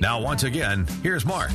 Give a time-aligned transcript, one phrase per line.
[0.00, 1.50] Now, once again, here's Mark.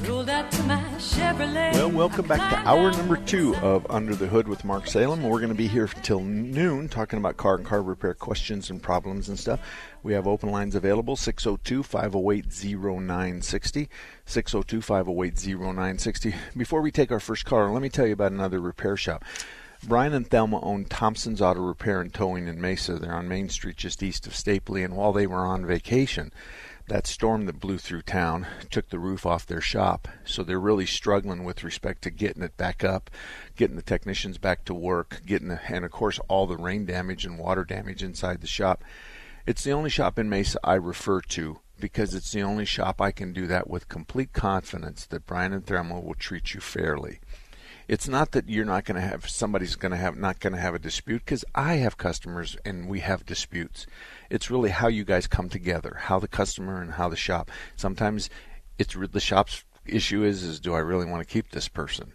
[1.73, 5.23] Well, welcome back to hour number two of Under the Hood with Mark Salem.
[5.23, 8.83] We're going to be here till noon talking about car and car repair questions and
[8.83, 9.61] problems and stuff.
[10.03, 12.45] We have open lines available 602 508
[12.75, 13.89] 0960.
[14.25, 16.35] 602 508 0960.
[16.57, 19.23] Before we take our first caller, let me tell you about another repair shop.
[19.85, 22.97] Brian and Thelma own Thompson's Auto Repair and Towing in Mesa.
[22.97, 26.31] They're on Main Street just east of Stapley, and while they were on vacation,
[26.87, 30.07] that storm that blew through town took the roof off their shop.
[30.25, 33.09] So they're really struggling with respect to getting it back up,
[33.55, 37.25] getting the technicians back to work, getting the, and of course all the rain damage
[37.25, 38.83] and water damage inside the shop.
[39.45, 43.11] It's the only shop in Mesa I refer to because it's the only shop I
[43.11, 47.19] can do that with complete confidence that Brian and Thelma will treat you fairly
[47.87, 50.59] it's not that you're not going to have somebody's going to have not going to
[50.59, 53.85] have a dispute because I have customers and we have disputes.
[54.29, 57.51] It's really how you guys come together, how the customer and how the shop.
[57.75, 58.29] Sometimes
[58.77, 62.13] it's the shop's issue is is do I really want to keep this person?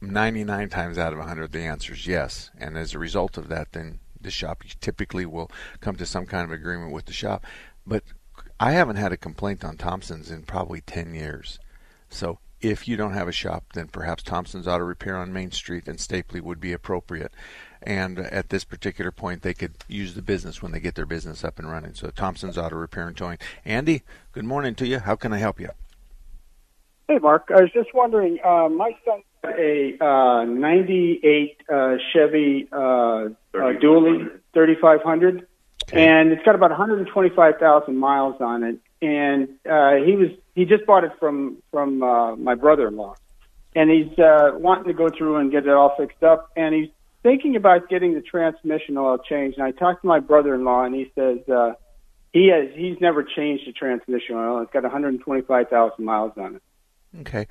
[0.00, 2.50] 99 times out of 100 the answer is yes.
[2.58, 6.44] And as a result of that then the shop typically will come to some kind
[6.44, 7.44] of agreement with the shop.
[7.86, 8.04] But
[8.58, 11.58] I haven't had a complaint on Thompson's in probably 10 years.
[12.08, 15.88] So if you don't have a shop, then perhaps Thompson's Auto Repair on Main Street
[15.88, 17.32] and Stapley would be appropriate.
[17.82, 21.42] And at this particular point, they could use the business when they get their business
[21.44, 21.94] up and running.
[21.94, 23.38] So Thompson's Auto Repair and Towing.
[23.64, 24.98] Andy, good morning to you.
[24.98, 25.70] How can I help you?
[27.08, 27.50] Hey, Mark.
[27.50, 28.38] I was just wondering.
[28.44, 35.46] Uh, my son got a uh, '98 uh, Chevy uh, uh, Dually 3500,
[35.88, 36.06] okay.
[36.06, 38.78] and it's got about 125,000 miles on it.
[39.02, 43.14] And uh, he was he just bought it from from uh, my brother-in-law,
[43.74, 46.88] and he's uh, wanting to go through and get it all fixed up, and he's
[47.22, 49.58] thinking about getting the transmission oil changed.
[49.58, 51.72] And I talked to my brother-in-law, and he says uh,
[52.32, 54.60] he has he's never changed the transmission oil.
[54.62, 56.62] It's got 125,000 miles on it.
[57.20, 57.46] Okay,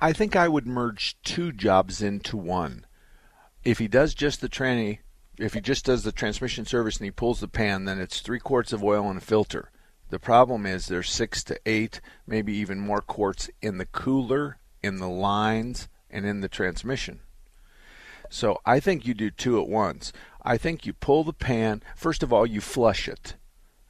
[0.00, 2.84] I think I would merge two jobs into one.
[3.64, 4.98] If he does just the tranny,
[5.38, 8.38] if he just does the transmission service and he pulls the pan, then it's three
[8.38, 9.70] quarts of oil and a filter.
[10.10, 14.98] The problem is there's six to eight, maybe even more quarts in the cooler, in
[14.98, 17.20] the lines, and in the transmission.
[18.30, 20.12] So I think you do two at once.
[20.42, 21.82] I think you pull the pan.
[21.96, 23.34] First of all, you flush it.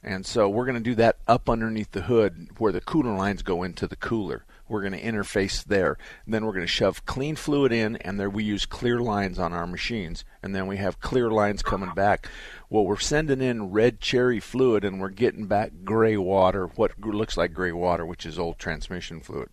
[0.01, 3.41] And so we're going to do that up underneath the hood where the cooler lines
[3.41, 4.45] go into the cooler.
[4.69, 5.97] We're going to interface there.
[6.25, 9.39] And then we're going to shove clean fluid in, and there we use clear lines
[9.39, 10.23] on our machines.
[10.41, 12.29] And then we have clear lines coming back.
[12.69, 17.35] Well, we're sending in red cherry fluid, and we're getting back gray water, what looks
[17.35, 19.49] like gray water, which is old transmission fluid.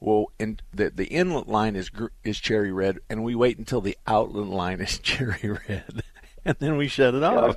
[0.00, 1.90] Well, in the the inlet line is
[2.22, 6.02] is cherry red, and we wait until the outlet line is cherry red,
[6.44, 7.56] and then we shut it off.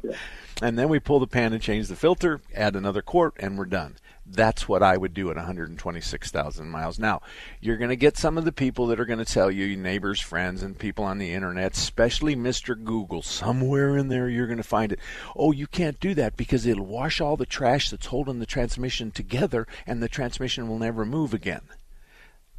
[0.61, 3.65] And then we pull the pan and change the filter, add another quart, and we're
[3.65, 3.95] done.
[4.33, 6.97] That's what I would do at 126,000 miles.
[6.97, 7.21] Now,
[7.59, 10.21] you're going to get some of the people that are going to tell you, neighbors,
[10.21, 12.81] friends, and people on the internet, especially Mr.
[12.81, 13.21] Google.
[13.21, 14.99] Somewhere in there, you're going to find it.
[15.35, 19.11] Oh, you can't do that because it'll wash all the trash that's holding the transmission
[19.11, 21.63] together, and the transmission will never move again.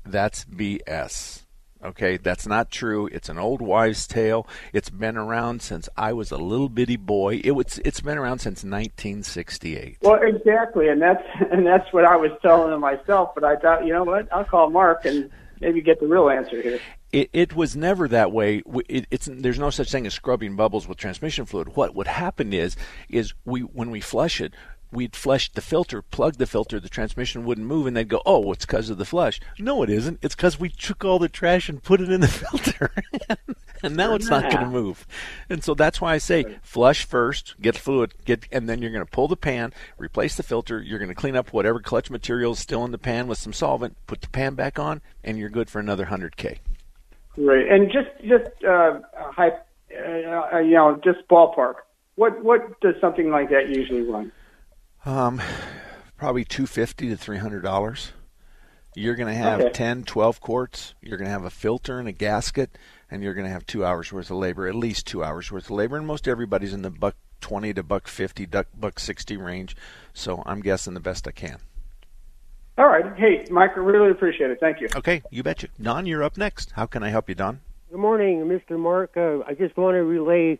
[0.04, 1.41] That's BS.
[1.84, 3.08] Okay, that's not true.
[3.08, 4.46] It's an old wives' tale.
[4.72, 7.40] It's been around since I was a little bitty boy.
[7.42, 7.80] It was.
[7.84, 9.98] It's been around since 1968.
[10.02, 13.30] Well, exactly, and that's and that's what I was telling him myself.
[13.34, 14.32] But I thought, you know what?
[14.32, 15.30] I'll call Mark and
[15.60, 16.80] maybe get the real answer here.
[17.12, 18.62] It, it was never that way.
[18.88, 21.74] It, it's there's no such thing as scrubbing bubbles with transmission fluid.
[21.76, 22.76] What would happen is
[23.08, 24.54] is we when we flush it,
[24.92, 28.52] we'd flush the filter, plug the filter, the transmission wouldn't move, and they'd go, "Oh,
[28.52, 30.18] it's because of the flush." No, it isn't.
[30.22, 32.92] It's because we took all the trash and put it in the filter,
[33.82, 35.06] and now it's not going to move.
[35.48, 39.04] And so that's why I say flush first, get fluid, get, and then you're going
[39.04, 40.80] to pull the pan, replace the filter.
[40.80, 43.52] You're going to clean up whatever clutch material is still in the pan with some
[43.52, 46.60] solvent, put the pan back on, and you're good for another hundred k.
[47.36, 49.00] Right, and just just uh,
[49.38, 51.76] uh, you know, just ballpark.
[52.16, 54.30] What what does something like that usually run?
[55.04, 55.40] Um,
[56.16, 58.12] probably two fifty to three hundred dollars.
[58.94, 59.70] You're going to have Okay.
[59.72, 60.94] ten, twelve 10, 12 quarts.
[61.00, 62.76] You're going to have a filter and a gasket,
[63.10, 65.64] and you're going to have two hours worth of labor, at least two hours worth
[65.64, 65.96] of labor.
[65.96, 69.76] And most everybody's in the buck twenty to buck fifty, duck, buck sixty range.
[70.12, 71.58] So I'm guessing the best I can.
[72.78, 73.04] All right.
[73.16, 74.58] Hey, Mike, I really appreciate it.
[74.60, 74.88] Thank you.
[74.96, 75.68] Okay, you bet betcha.
[75.82, 76.70] Don, you're up next.
[76.72, 77.60] How can I help you, Don?
[77.90, 78.78] Good morning, Mr.
[78.78, 79.16] Mark.
[79.16, 80.58] Uh, I just want to relay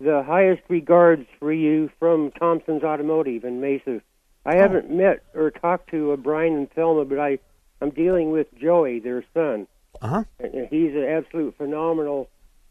[0.00, 4.02] the highest regards for you from Thompson's Automotive in Mesa.
[4.44, 7.38] I haven't met or talked to uh, Brian and Thelma, but I,
[7.80, 9.66] I'm dealing with Joey, their son.
[10.00, 10.24] Uh huh.
[10.38, 12.28] And he's an absolute phenomenal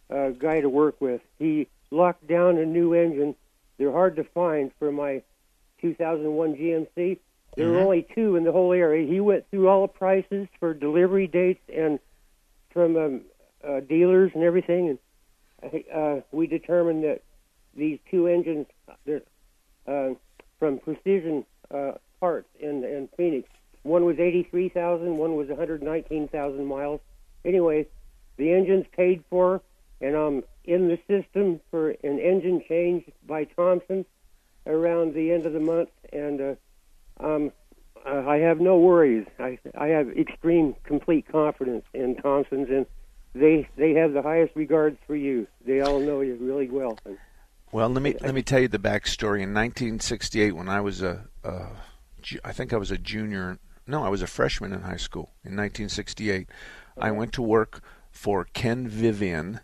[0.10, 1.22] uh, guy to work with.
[1.38, 3.36] He locked down a new engine.
[3.78, 5.24] They're hard to find for my
[5.82, 7.20] 2001 GMC.
[7.58, 9.08] There were only two in the whole area.
[9.08, 12.00] He went through all the prices for delivery dates and
[12.72, 13.22] from um,
[13.66, 15.00] uh, dealers and everything, and
[15.94, 17.22] uh, we determined that
[17.76, 18.68] these two engines
[19.88, 20.10] uh,
[20.60, 23.50] from Precision uh, Parts in, in Phoenix,
[23.84, 27.02] one was 83,000, one was 119,000 miles.
[27.44, 27.88] Anyway,
[28.38, 29.62] the engine's paid for,
[30.02, 34.06] and I'm in the system for an engine change by Thompson
[34.66, 36.56] around the end of the month, and uh,
[37.20, 37.52] um,
[38.06, 39.26] I have no worries.
[39.40, 42.86] I I have extreme, complete confidence in Thompson's, and
[43.36, 45.46] they they have the highest regards for you.
[45.66, 46.98] They all know you really well.
[47.72, 49.42] Well, let me let me tell you the backstory.
[49.42, 51.68] In 1968, when I was a, a
[52.44, 53.60] I think I was a junior.
[53.86, 55.34] No, I was a freshman in high school.
[55.44, 56.48] In 1968,
[56.98, 59.60] I went to work for Ken Vivian,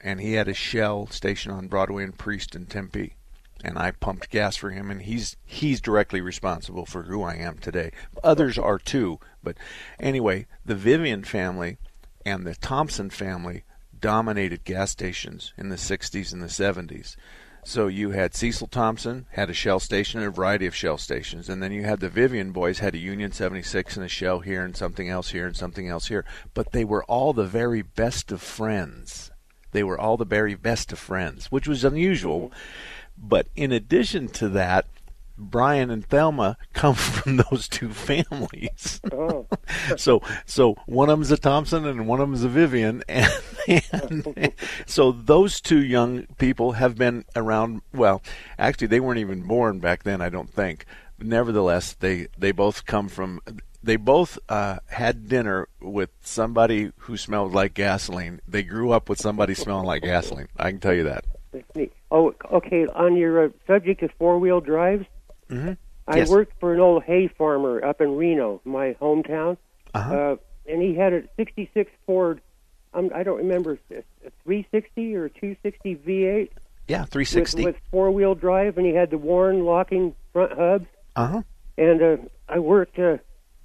[0.00, 3.14] and he had a Shell station on Broadway and Priest in Tempe,
[3.62, 4.90] and I pumped gas for him.
[4.90, 7.92] And he's he's directly responsible for who I am today.
[8.24, 9.58] Others are too, but
[10.00, 11.76] anyway, the Vivian family
[12.24, 13.64] and the Thompson family
[13.98, 17.16] dominated gas stations in the 60s and the 70s.
[17.62, 21.48] So you had Cecil Thompson had a Shell station and a variety of Shell stations,
[21.48, 24.64] and then you had the Vivian boys had a Union 76 and a Shell here
[24.64, 26.24] and something else here and something else here.
[26.54, 29.30] But they were all the very best of friends.
[29.72, 32.50] They were all the very best of friends, which was unusual.
[33.16, 34.86] But in addition to that,
[35.40, 39.00] Brian and Thelma come from those two families.
[39.12, 39.46] oh,
[39.96, 43.30] so so one of them's a Thompson and one of them's a Vivian, and,
[43.92, 44.52] and
[44.86, 47.82] so those two young people have been around.
[47.92, 48.22] Well,
[48.58, 50.20] actually, they weren't even born back then.
[50.20, 50.84] I don't think.
[51.18, 53.40] Nevertheless, they they both come from.
[53.82, 58.40] They both uh, had dinner with somebody who smelled like gasoline.
[58.46, 60.48] They grew up with somebody smelling like gasoline.
[60.58, 61.24] I can tell you that.
[62.10, 62.86] Oh, okay.
[62.86, 65.06] On your uh, subject of four wheel drives,
[65.50, 65.72] Mm-hmm.
[66.08, 66.30] I Yes.
[66.30, 69.56] worked for an old hay farmer up in Reno, my hometown,
[69.94, 70.14] Uh-huh.
[70.14, 70.36] uh,
[70.66, 72.40] and he had a '66 Ford.
[72.94, 76.50] Um, I don't remember a a 360 or a 260 V8
[76.88, 77.64] Yeah, 360.
[77.64, 80.86] with four wheel drive, and he had the Warn locking front hubs.
[81.16, 81.42] Uh huh.
[81.78, 82.16] and uh,
[82.48, 83.18] I worked uh,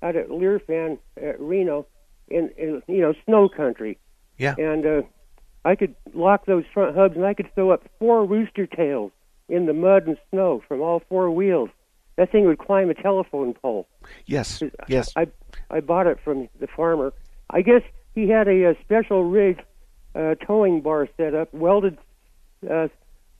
[0.04, 1.86] out at Learfan at Reno
[2.28, 3.98] in, in you know snow country,
[4.38, 4.56] Yeah.
[4.58, 5.02] and uh,
[5.64, 9.12] I could lock those front hubs, and I could throw up four rooster tails
[9.50, 11.70] in the mud and snow from all four wheels.
[12.18, 13.88] That thing would climb a telephone pole.
[14.26, 14.64] Yes.
[14.88, 15.12] Yes.
[15.16, 15.28] I
[15.70, 17.14] I bought it from the farmer.
[17.50, 17.82] I guess
[18.14, 19.62] he had a, uh special rig
[20.16, 21.98] uh, towing bar set up, welded
[22.70, 22.88] uh,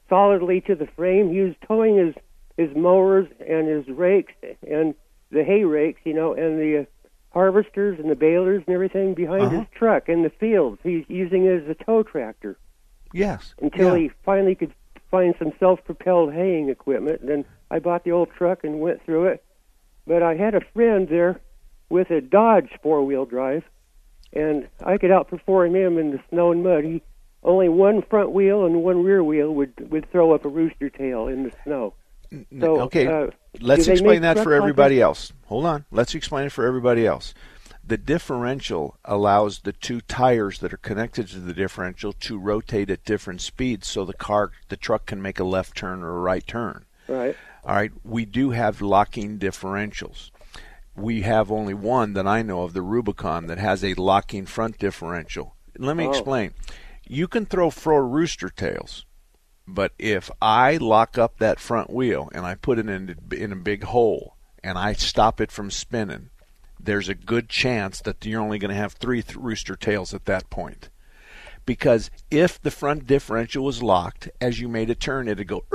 [0.10, 1.32] solidly to the frame.
[1.32, 2.16] He was towing his
[2.58, 4.34] his mowers and his rakes
[4.70, 4.94] and
[5.32, 6.86] the hay rakes, you know, and the uh,
[7.32, 9.60] harvesters and the balers and everything behind Uh-huh.
[9.60, 10.80] his truck in the fields.
[10.84, 12.58] He's using it as a tow tractor
[13.14, 13.54] yes.
[13.62, 14.04] until yeah.
[14.04, 14.74] he finally could
[15.16, 17.22] find some self-propelled haying equipment.
[17.22, 19.44] And then I bought the old truck and went through it.
[20.06, 21.40] But I had a friend there
[21.90, 23.64] with a Dodge four-wheel drive,
[24.34, 26.84] and I could outperform him in the snow and mud.
[26.84, 27.02] He
[27.44, 31.28] only one front wheel and one rear wheel would would throw up a rooster tail
[31.28, 31.94] in the snow.
[32.60, 33.28] So, okay, uh,
[33.62, 35.04] let's explain that for like everybody that?
[35.04, 35.32] else.
[35.46, 35.86] Hold on.
[35.92, 37.34] Let's explain it for everybody else.
[37.88, 43.06] The differential allows the two tires that are connected to the differential to rotate at
[43.06, 46.46] different speeds so the car the truck can make a left turn or a right
[46.46, 46.86] turn.
[47.08, 47.36] Right.
[47.64, 50.32] All right, we do have locking differentials.
[50.96, 54.80] We have only one that I know of, the Rubicon, that has a locking front
[54.80, 55.56] differential.
[55.78, 56.10] Let me Oh.
[56.12, 56.54] explain.
[57.08, 59.06] You can throw four rooster tails,
[59.68, 63.56] but if I lock up that front wheel and I put it in in a
[63.58, 66.30] big hole and I stop it from spinning,
[66.86, 70.26] there's a good chance that you're only going to have three th- rooster tails at
[70.26, 70.90] that point.
[71.66, 75.66] Because if the front differential was locked, as you made a turn, it'd go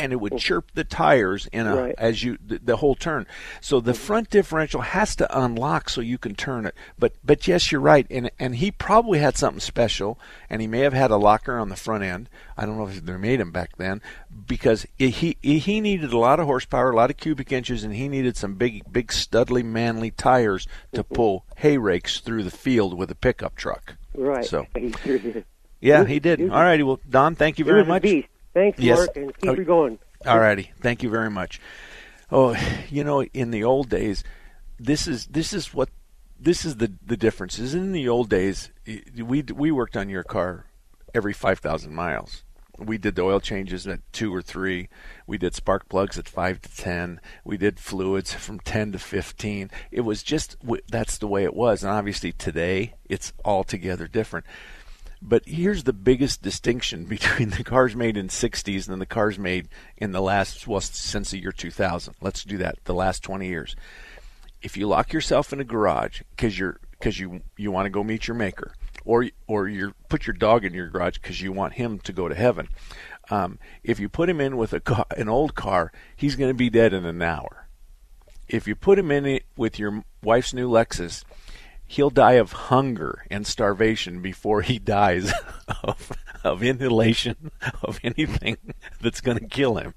[0.00, 0.38] and it would mm.
[0.38, 1.94] chirp the tires in a Right.
[1.98, 3.26] as you the, the whole turn.
[3.60, 3.96] So the mm.
[3.96, 6.74] front differential has to unlock so you can turn it.
[6.98, 8.06] But but yes, you're right.
[8.10, 11.68] And and he probably had something special, and he may have had a locker on
[11.68, 12.28] the front end.
[12.56, 14.00] I don't know if they made him back then
[14.46, 17.94] because he he he needed a lot of horsepower, a lot of cubic inches, and
[17.94, 21.14] he needed some big big studly manly tires to mm-hmm.
[21.14, 23.96] pull hay rakes through the field with a pickup truck.
[24.14, 24.44] Right.
[24.44, 25.44] So He sure did.
[25.80, 26.40] yeah, He- did.
[26.42, 26.82] All righty.
[26.82, 28.02] Well, Don, thank you very much.
[28.54, 28.98] Thanks, Yes.
[28.98, 29.98] Mark, and keep Oh, her going.
[30.26, 30.72] All righty.
[30.80, 31.60] Thank you very much.
[32.30, 32.56] Oh,
[32.90, 34.22] you know, in the old days,
[34.78, 35.88] this is this is what
[36.38, 37.58] this is the the difference.
[37.58, 38.70] Is in the old days,
[39.16, 40.66] we we worked on your car
[41.14, 42.44] every five thousand miles.
[42.78, 44.88] We did the oil changes at two or three.
[45.26, 47.20] We did spark plugs at five to ten.
[47.44, 49.70] We did fluids from ten to fifteen.
[49.90, 50.56] It was just
[50.88, 51.82] that's the way it was.
[51.82, 54.46] And obviously today, it's altogether different.
[55.22, 59.68] But here's the biggest distinction between the cars made in 60s and the cars made
[59.96, 62.14] in the last, well, since the year 2000.
[62.20, 63.76] Let's do that, the last 20 years.
[64.62, 68.04] If you lock yourself in a garage because you're because you you want to go
[68.04, 68.74] meet your maker,
[69.06, 72.28] or or you put your dog in your garage because you want him to go
[72.28, 72.68] to heaven,
[73.30, 76.68] um, if you put him in with a an old car, he's going to be
[76.68, 77.68] dead in an hour.
[78.48, 81.24] If you put him in it with your wife's new Lexus,
[81.90, 85.32] he'll die of hunger and starvation before he dies
[85.82, 86.12] of,
[86.44, 87.50] of inhalation
[87.82, 88.56] of anything
[89.00, 89.92] that's going to kill him.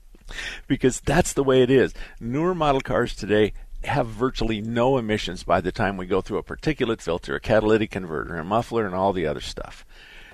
[0.67, 1.93] Because that's the way it is.
[2.19, 6.43] Newer model cars today have virtually no emissions by the time we go through a
[6.43, 9.85] particulate filter, a catalytic converter, a muffler, and all the other stuff.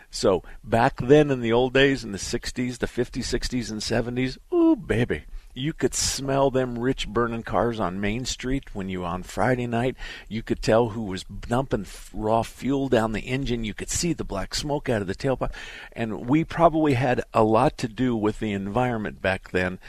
[0.10, 4.38] So back then in the old days, in the 60s, the 50s, 60s, and 70s,
[4.54, 5.24] ooh, baby.
[5.56, 9.96] You could smell them rich burning cars on Main Street when you on Friday night.
[10.28, 13.64] You could tell who was dumping raw fuel down the engine.
[13.64, 15.52] You could see the black smoke out of the tailpipe.
[15.92, 19.80] And we probably had a lot to do with the environment back then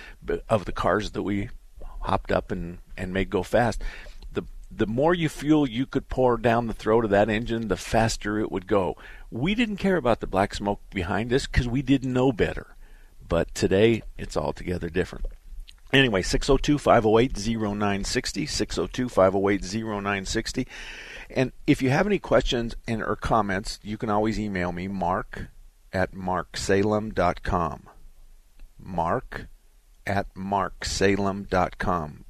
[0.49, 1.50] of the cars that we
[2.00, 3.83] hopped up and, and made go fast.
[4.33, 7.76] The the more you fuel you could pour down the throat of that engine, the
[7.76, 8.97] faster it would go.
[9.31, 12.76] We didn't care about the black smoke behind us because we didn't know better.
[13.29, 15.26] But today, it's altogether different.
[15.92, 20.66] Anyway, 602 508 0960, 602 508 0960.
[21.30, 25.49] And if you have any questions and or comments, you can always email me, mark
[25.92, 27.88] at marksalem.com.
[28.78, 29.47] Mark
[30.06, 32.25] at marksalem.com.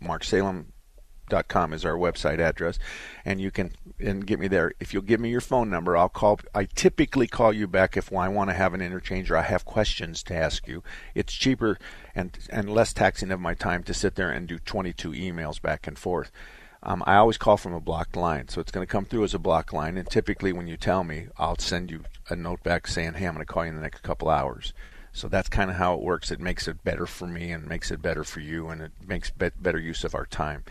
[1.31, 2.79] Marksalem.com is our website address,
[3.25, 4.73] and you can and get me there.
[4.81, 6.41] If you'll give me your phone number, I'll call.
[6.55, 9.65] I typically call you back if I want to have an interchange or I have
[9.65, 10.83] questions to ask you.
[11.15, 11.79] It's cheaper
[12.15, 15.87] and and less taxing of my time to sit there and do 22 emails back
[15.87, 16.31] and forth.
[16.83, 19.35] Um, I always call from a blocked line, so it's going to come through as
[19.35, 19.99] a blocked line.
[19.99, 23.35] And typically, when you tell me, I'll send you a note back saying, "Hey, I'm
[23.35, 24.73] going to call you in the next couple hours."
[25.12, 26.31] So that's kind of how it works.
[26.31, 29.31] It makes it better for me and makes it better for you, and it makes
[29.31, 30.64] be- better use of our time.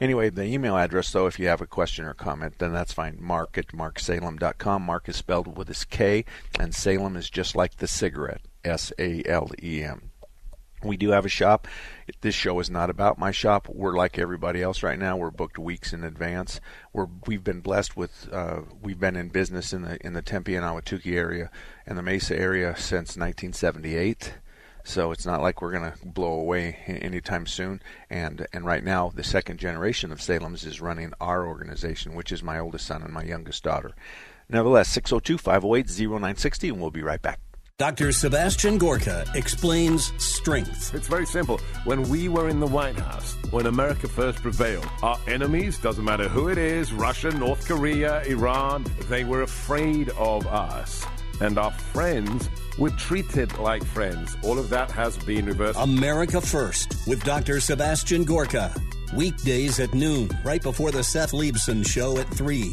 [0.00, 3.18] Anyway, the email address, though, if you have a question or comment, then that's fine.
[3.20, 4.82] Mark at marksalem.com.
[4.82, 6.24] Mark is spelled with his K,
[6.58, 10.10] and Salem is just like the cigarette, S A L E M.
[10.84, 11.66] We do have a shop.
[12.20, 13.68] This show is not about my shop.
[13.68, 15.16] We're like everybody else right now.
[15.16, 16.60] We're booked weeks in advance.
[16.92, 20.54] We're we've been blessed with uh, we've been in business in the in the Tempe
[20.54, 21.50] and Ahwatukee area
[21.86, 24.34] and the Mesa area since 1978.
[24.86, 27.80] So it's not like we're going to blow away anytime soon.
[28.10, 32.42] And and right now, the second generation of Salem's is running our organization, which is
[32.42, 33.92] my oldest son and my youngest daughter.
[34.50, 37.40] Nevertheless, 602 508 0960, and we'll be right back.
[37.76, 38.12] Dr.
[38.12, 40.94] Sebastian Gorka explains strength.
[40.94, 41.58] It's very simple.
[41.82, 46.28] When we were in the White House, when America first prevailed, our enemies, doesn't matter
[46.28, 51.04] who it is Russia, North Korea, Iran they were afraid of us.
[51.40, 54.36] And our friends were treated like friends.
[54.44, 55.80] All of that has been reversed.
[55.80, 57.58] America First with Dr.
[57.58, 58.72] Sebastian Gorka.
[59.16, 62.72] Weekdays at noon, right before the Seth Leibsohn Show at 3.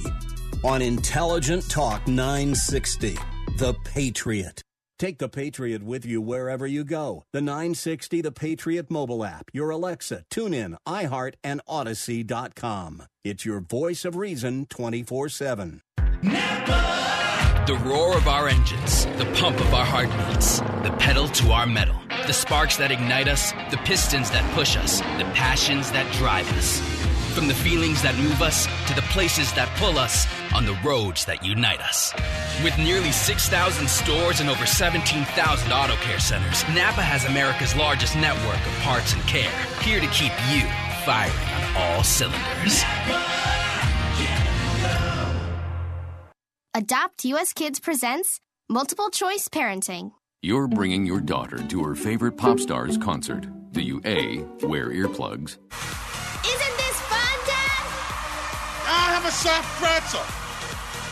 [0.63, 3.17] On Intelligent Talk 960.
[3.57, 4.61] The Patriot.
[5.01, 7.23] Take the Patriot with you wherever you go.
[7.33, 13.01] The 960 The Patriot mobile app, your Alexa, TuneIn, iHeart, and Audacy.com.
[13.23, 15.81] It's your voice of reason 24 7.
[16.21, 21.99] The roar of our engines, the pump of our heartbeats, the pedal to our metal,
[22.27, 26.79] the sparks that ignite us, the pistons that push us, the passions that drive us.
[27.33, 31.23] From the feelings that move us to the places that pull us on the roads
[31.25, 32.13] that unite us.
[32.61, 38.57] With nearly 6,000 stores and over 17,000 auto care centers, Napa has America's largest network
[38.57, 39.49] of parts and care,
[39.81, 40.67] here to keep you
[41.05, 42.83] firing on all cylinders.
[46.75, 50.11] Adopt US Kids presents Multiple Choice Parenting.
[50.41, 53.47] You're bringing your daughter to her favorite pop star's concert.
[53.71, 55.57] Do you A, wear earplugs?
[56.43, 56.80] Isn't
[59.11, 60.21] have a soft pretzel.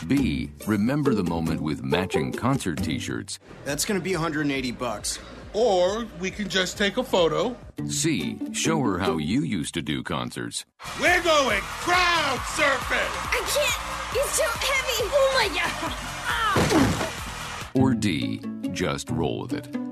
[0.07, 3.39] B, remember the moment with matching concert t-shirts.
[3.65, 5.19] That's going to be 180 bucks.
[5.51, 7.57] Or we can just take a photo.
[7.89, 10.63] C, show her how you used to do concerts.
[11.01, 13.11] We're going crowd surfing.
[13.35, 14.15] I can't.
[14.15, 15.03] It's too heavy.
[15.11, 15.91] Oh my god.
[16.23, 17.71] Ah.
[17.75, 18.41] Or D,
[18.71, 19.67] just roll with it.
[19.75, 19.89] Woo!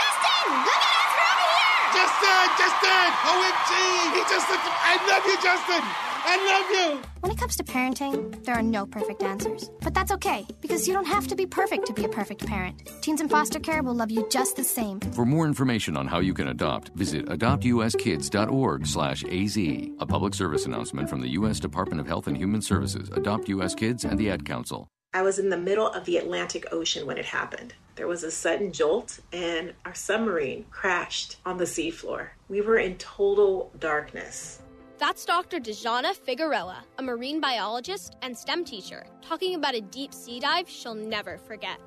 [0.00, 0.46] Justin!
[0.64, 1.10] Look at us!
[1.20, 1.84] We're over here!
[2.00, 2.44] Justin!
[2.56, 3.06] Justin!
[3.28, 3.72] OMG!
[4.16, 4.64] He just looked.
[4.64, 6.09] I love you, Justin!
[6.22, 7.02] I love you!
[7.20, 9.70] When it comes to parenting, there are no perfect answers.
[9.80, 12.90] But that's okay, because you don't have to be perfect to be a perfect parent.
[13.02, 15.00] Teens in foster care will love you just the same.
[15.00, 19.56] For more information on how you can adopt, visit adoptuskids.org slash AZ.
[19.56, 21.60] A public service announcement from the U.S.
[21.60, 23.74] Department of Health and Human Services, Adopt U.S.
[23.74, 24.88] Kids, and the Ad Council.
[25.12, 27.74] I was in the middle of the Atlantic Ocean when it happened.
[27.96, 32.28] There was a sudden jolt, and our submarine crashed on the seafloor.
[32.48, 34.60] We were in total darkness.
[35.00, 35.58] That's Dr.
[35.58, 40.94] Dejana Figueroa, a marine biologist and STEM teacher, talking about a deep sea dive she'll
[40.94, 41.80] never forget.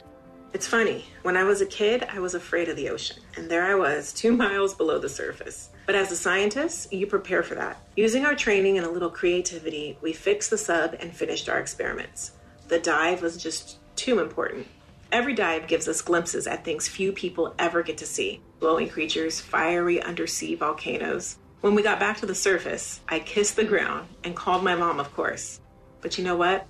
[0.51, 3.65] It's funny, when I was a kid, I was afraid of the ocean, and there
[3.65, 5.69] I was, two miles below the surface.
[5.85, 7.79] But as a scientist, you prepare for that.
[7.95, 12.31] Using our training and a little creativity, we fixed the sub and finished our experiments.
[12.67, 14.65] The dive was just too important.
[15.11, 19.39] Every dive gives us glimpses at things few people ever get to see glowing creatures,
[19.39, 24.35] fiery undersea volcanoes, when we got back to the surface, I kissed the ground and
[24.35, 25.61] called my mom, of course.
[26.01, 26.67] But you know what?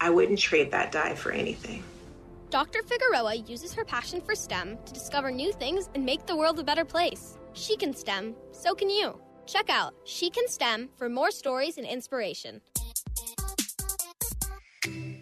[0.00, 1.84] I wouldn't trade that dive for anything.
[2.48, 2.82] Dr.
[2.82, 6.64] Figueroa uses her passion for STEM to discover new things and make the world a
[6.64, 7.36] better place.
[7.52, 9.20] She can STEM, so can you.
[9.46, 12.62] Check out She Can STEM for more stories and inspiration.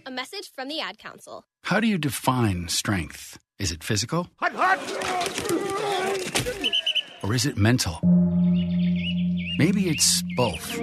[0.06, 1.44] A message from the Ad Council.
[1.64, 3.36] How do you define strength?
[3.58, 4.28] Is it physical?
[4.36, 4.78] Hot, hot.
[7.24, 8.00] Or is it mental?
[9.58, 10.78] Maybe it's both.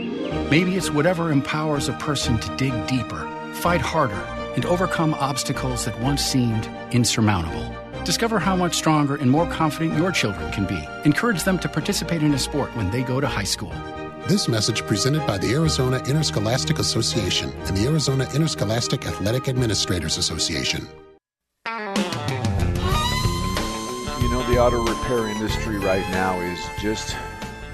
[0.51, 4.21] Maybe it's whatever empowers a person to dig deeper, fight harder,
[4.55, 7.73] and overcome obstacles that once seemed insurmountable.
[8.03, 10.77] Discover how much stronger and more confident your children can be.
[11.05, 13.71] Encourage them to participate in a sport when they go to high school.
[14.27, 20.85] This message presented by the Arizona Interscholastic Association and the Arizona Interscholastic Athletic Administrators Association.
[24.19, 27.15] You know, the auto repair industry right now is just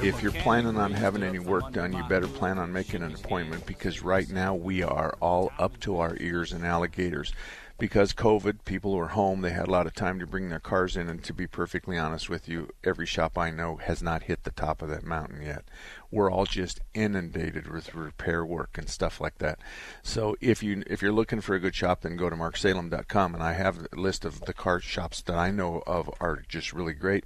[0.04, 3.68] if you're planning on having any work done, you better plan on making an appointment
[3.68, 7.34] because right now we are all up to our ears in alligators.
[7.78, 10.98] Because COVID, people were home, they had a lot of time to bring their cars
[10.98, 14.44] in, and to be perfectly honest with you, every shop I know has not hit
[14.44, 15.66] the top of that mountain yet.
[16.10, 19.60] We're all just inundated with repair work and stuff like that.
[20.04, 23.44] So if you if you're looking for a good shop, then go to marksalem.com, and
[23.44, 26.94] I have a list of the car shops that I know of are just really
[26.94, 27.24] great.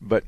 [0.00, 0.24] But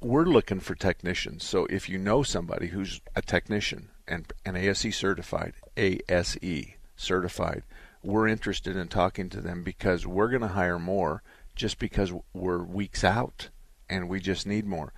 [0.00, 1.44] we're looking for technicians.
[1.44, 7.62] So if you know somebody who's a technician and an ASE certified, ASE certified,
[8.02, 11.22] we're interested in talking to them because we're going to hire more
[11.56, 13.48] just because we're weeks out
[13.90, 14.92] and we just need more.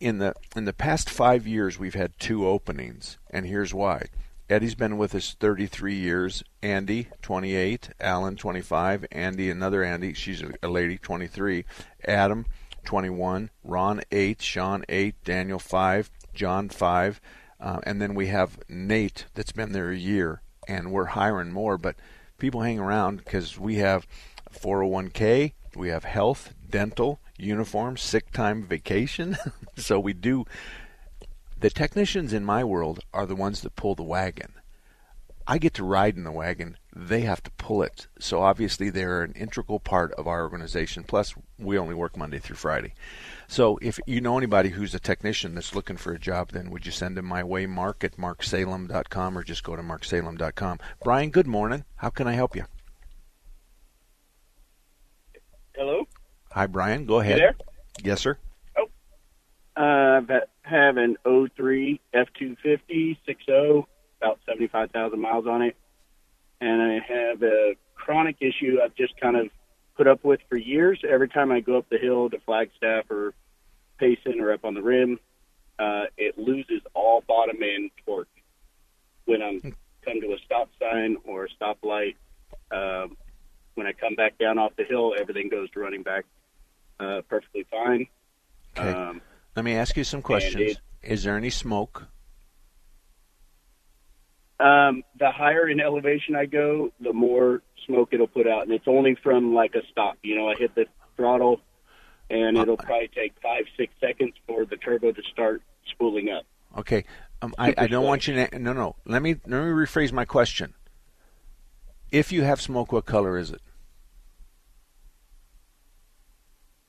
[0.00, 4.06] In the in the past 5 years we've had two openings and here's why.
[4.50, 6.42] Eddie's been with us 33 years.
[6.62, 7.90] Andy, 28.
[8.00, 9.04] Alan, 25.
[9.12, 10.14] Andy, another Andy.
[10.14, 11.66] She's a lady, 23.
[12.06, 12.46] Adam,
[12.88, 17.20] 21, Ron 8, Sean 8, Daniel 5, John 5,
[17.60, 21.76] uh, and then we have Nate that's been there a year, and we're hiring more.
[21.76, 21.96] But
[22.38, 24.06] people hang around because we have
[24.54, 29.36] 401k, we have health, dental, uniform, sick time, vacation.
[29.76, 30.46] so we do.
[31.60, 34.54] The technicians in my world are the ones that pull the wagon.
[35.46, 38.08] I get to ride in the wagon they have to pull it.
[38.18, 41.04] So obviously they're an integral part of our organization.
[41.04, 42.94] Plus, we only work Monday through Friday.
[43.46, 46.84] So if you know anybody who's a technician that's looking for a job, then would
[46.84, 50.80] you send them my way, mark at marksalem.com or just go to marksalem.com.
[51.04, 51.84] Brian, good morning.
[51.96, 52.64] How can I help you?
[55.76, 56.08] Hello?
[56.50, 57.06] Hi, Brian.
[57.06, 57.38] Go ahead.
[57.38, 57.56] You there?
[58.02, 58.36] Yes, sir.
[58.76, 58.86] Oh.
[59.80, 63.86] Uh, I have an 03 F250 60,
[64.20, 65.76] about 75,000 miles on it
[66.60, 69.48] and I have a chronic issue I've just kind of
[69.96, 71.00] put up with for years.
[71.08, 73.34] Every time I go up the hill to Flagstaff or
[73.98, 75.18] Payson or up on the rim,
[75.78, 78.28] uh, it loses all bottom end torque.
[79.26, 82.16] When I'm come to a stop sign or a stoplight,
[82.70, 83.16] um,
[83.74, 86.24] when I come back down off the hill, everything goes to running back
[86.98, 88.06] uh, perfectly fine.
[88.76, 88.90] Okay.
[88.90, 89.20] Um,
[89.56, 90.72] Let me ask you some questions.
[90.72, 92.08] It, Is there any smoke?
[94.60, 98.88] Um, the higher in elevation I go, the more smoke it'll put out, and it's
[98.88, 100.18] only from like a stop.
[100.22, 101.60] You know, I hit the throttle,
[102.28, 106.44] and it'll probably take five, six seconds for the turbo to start spooling up.
[106.76, 107.04] Okay.
[107.40, 108.58] Um, I, I don't want you to.
[108.58, 108.96] No, no.
[109.04, 110.74] Let me let me rephrase my question.
[112.10, 113.60] If you have smoke, what color is it?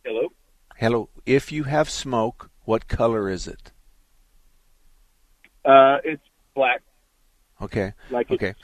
[0.04, 0.30] Hello.
[0.78, 1.10] Hello.
[1.26, 3.72] If you have smoke, what color is it?
[5.66, 6.24] Uh, it's
[6.56, 6.82] black.
[7.62, 7.94] Okay.
[8.10, 8.56] Like okay.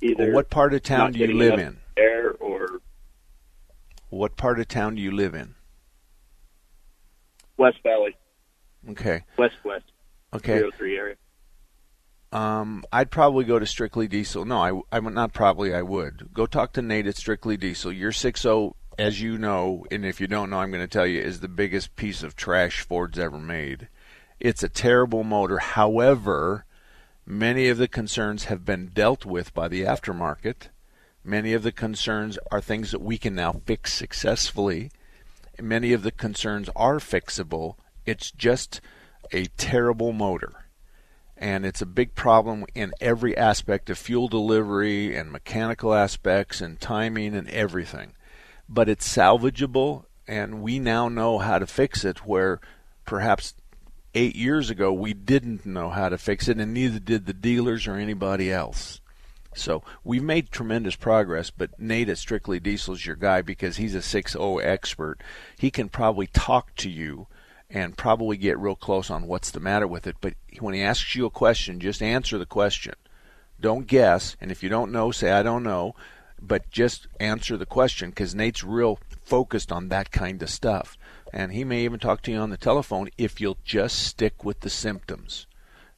[0.00, 1.78] Either what part of town do you live in?
[1.96, 2.80] Air or
[4.10, 5.54] What part of town do you live in?
[7.56, 8.14] West Valley,
[8.90, 9.24] Okay.
[9.38, 9.84] West West.
[10.34, 10.58] Okay.
[10.58, 11.14] 303 area.
[12.32, 14.44] Um, I'd probably go to Strictly Diesel.
[14.44, 15.74] No, I, I would not probably.
[15.74, 17.92] I would go talk to Nate at Strictly Diesel.
[17.92, 21.20] Your 60, as you know, and if you don't know, I'm going to tell you,
[21.20, 23.88] is the biggest piece of trash Ford's ever made.
[24.38, 25.58] It's a terrible motor.
[25.58, 26.65] However,
[27.26, 30.68] many of the concerns have been dealt with by the aftermarket.
[31.24, 34.90] Many of the concerns are things that we can now fix successfully.
[35.60, 37.74] Many of the concerns are fixable.
[38.04, 38.80] It's just
[39.32, 40.66] a terrible motor
[41.36, 46.80] and it's a big problem in every aspect of fuel delivery and mechanical aspects and
[46.80, 48.12] timing and everything.
[48.68, 52.26] But it's salvageable, and we now know how to fix it.
[52.26, 52.60] Where
[53.04, 53.54] perhaps
[54.16, 57.86] eight years ago we didn't know how to fix it, and neither did the dealers
[57.86, 59.00] or anybody else.
[59.54, 63.94] So we've made tremendous progress, but Nate at Strictly Diesel is your guy because he's
[63.94, 65.22] a 6.0 expert.
[65.58, 67.26] He can probably talk to you
[67.70, 70.16] and probably get real close on what's the matter with it.
[70.20, 72.94] But when he asks you a question, just answer the question.
[73.60, 75.94] Don't guess, and if you don't know, say I don't know,
[76.40, 80.98] but just answer the question because Nate's real focused on that kind of stuff.
[81.32, 84.60] And he may even talk to you on the telephone if you'll just stick with
[84.60, 85.46] the symptoms.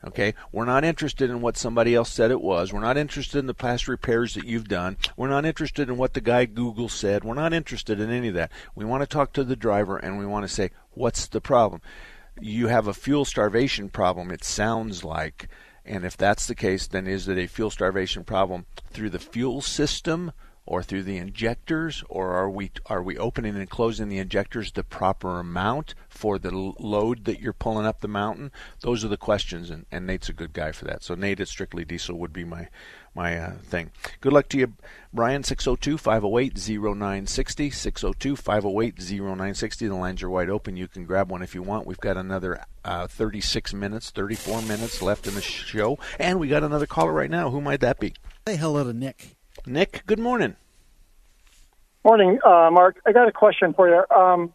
[0.04, 2.72] Okay, we're not interested in what somebody else said it was.
[2.72, 4.96] We're not interested in the past repairs that you've done.
[5.16, 7.24] We're not interested in what the guy Google said.
[7.24, 8.52] We're not interested in any of that.
[8.76, 11.82] We want to talk to the driver and we want to say, what's the problem?
[12.40, 15.48] You have a fuel starvation problem, it sounds like.
[15.84, 19.60] And if that's the case, then is it a fuel starvation problem through the fuel
[19.60, 20.30] system
[20.68, 24.84] or through the injectors, or are we are we opening and closing the injectors the
[24.84, 28.52] proper amount for the load that you're pulling up the mountain?
[28.82, 31.02] Those are the questions, and, and Nate's a good guy for that.
[31.02, 32.68] So Nate at Strictly Diesel would be my
[33.14, 33.92] my uh, thing.
[34.20, 34.74] Good luck to you,
[35.10, 35.42] Brian.
[35.42, 39.78] 602-508-0960, 602-508-0960.
[39.78, 40.76] The lines are wide open.
[40.76, 41.86] You can grab one if you want.
[41.86, 46.62] We've got another uh, 36 minutes, 34 minutes left in the show, and we got
[46.62, 47.48] another caller right now.
[47.48, 48.12] Who might that be?
[48.46, 49.37] Say hello to Nick.
[49.68, 50.56] Nick, good morning.
[52.02, 53.00] Morning, uh, Mark.
[53.06, 54.16] I got a question for you.
[54.16, 54.54] Um,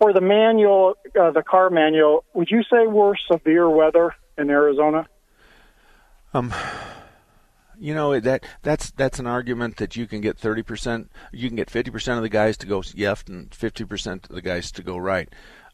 [0.00, 5.06] for the manual, uh, the car manual, would you say we're severe weather in Arizona?
[6.34, 6.52] Um,
[7.78, 11.56] you know that that's that's an argument that you can get thirty percent, you can
[11.56, 14.72] get fifty percent of the guys to go left and fifty percent of the guys
[14.72, 15.28] to go right.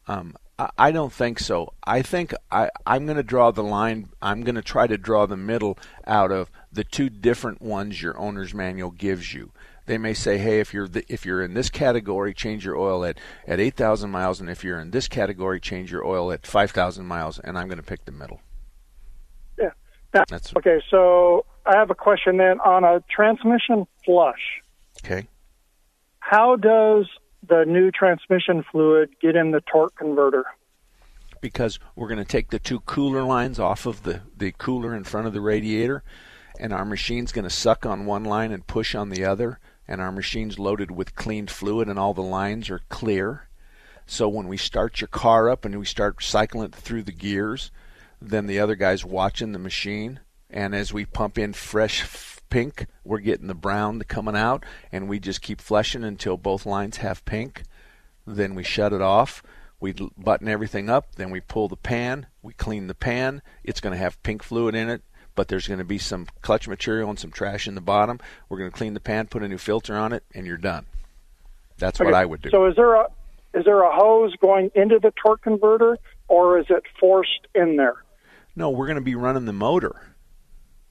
[0.09, 1.73] Um, I, I don't think so.
[1.85, 4.09] I think I, I'm going to draw the line.
[4.23, 8.19] I'm going to try to draw the middle out of the two different ones your
[8.19, 9.53] owner's manual gives you.
[9.87, 13.05] They may say, "Hey, if you're the, if you're in this category, change your oil
[13.05, 17.07] at at 8,000 miles, and if you're in this category, change your oil at 5,000
[17.07, 18.41] miles." And I'm going to pick the middle.
[19.57, 19.71] Yeah.
[20.13, 24.61] Now, That's okay, so I have a question then on a transmission flush.
[25.05, 25.29] okay.
[26.19, 27.07] How does
[27.49, 30.45] the new transmission fluid get in the torque converter?
[31.41, 35.05] because we're going to take the two cooler lines off of the, the cooler in
[35.05, 36.03] front of the radiator,
[36.59, 40.01] and our machine's going to suck on one line and push on the other, and
[40.01, 43.49] our machine's loaded with cleaned fluid, and all the lines are clear.
[44.07, 47.71] So when we start your car up and we start cycling it through the gears,
[48.21, 52.03] then the other guy's watching the machine, and as we pump in fresh
[52.51, 56.99] pink, we're getting the brown coming out, and we just keep flushing until both lines
[56.99, 57.63] have pink.
[58.27, 59.43] Then we shut it off.
[59.79, 61.17] We button everything up.
[61.17, 62.27] Then we pull the pan.
[62.43, 63.43] We clean the pan.
[63.63, 65.03] It's going to have pink fluid in it,
[65.35, 68.19] but there's going to be some clutch material and some trash in the bottom.
[68.49, 70.87] We're going to clean the pan, put a new filter on it, and you're done.
[71.79, 72.51] That's what I would do.
[72.51, 73.07] So is there a
[73.53, 77.97] is there a hose going into the torque converter, or is it forced in there?
[78.57, 80.15] no, we're going to be running the motor.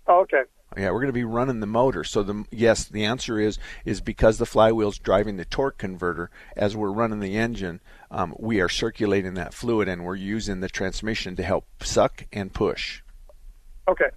[0.07, 0.43] Okay.
[0.77, 2.03] Yeah, we're going to be running the motor.
[2.03, 6.75] So the yes, the answer is is because the flywheel's driving the torque converter as
[6.75, 7.79] we're running the engine,
[8.11, 12.53] um, we are circulating that fluid and we're using the transmission to help suck and
[12.53, 13.01] push.
[13.87, 14.09] Okay.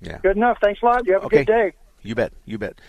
[0.00, 0.18] Yeah.
[0.22, 0.58] Good enough.
[0.60, 1.06] Thanks a lot.
[1.06, 1.38] You have a Okay.
[1.44, 1.72] good day.
[2.02, 2.32] You bet.
[2.44, 2.80] You bet.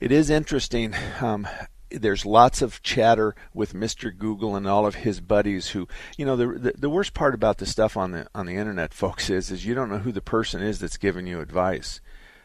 [0.00, 0.94] It is interesting.
[1.20, 1.46] Um,
[1.90, 4.16] there's lots of chatter with Mr.
[4.16, 7.58] Google and all of his buddies who, you know, the, the the worst part about
[7.58, 10.20] the stuff on the on the internet, folks, is is you don't know who the
[10.22, 12.00] person is that's giving you advice.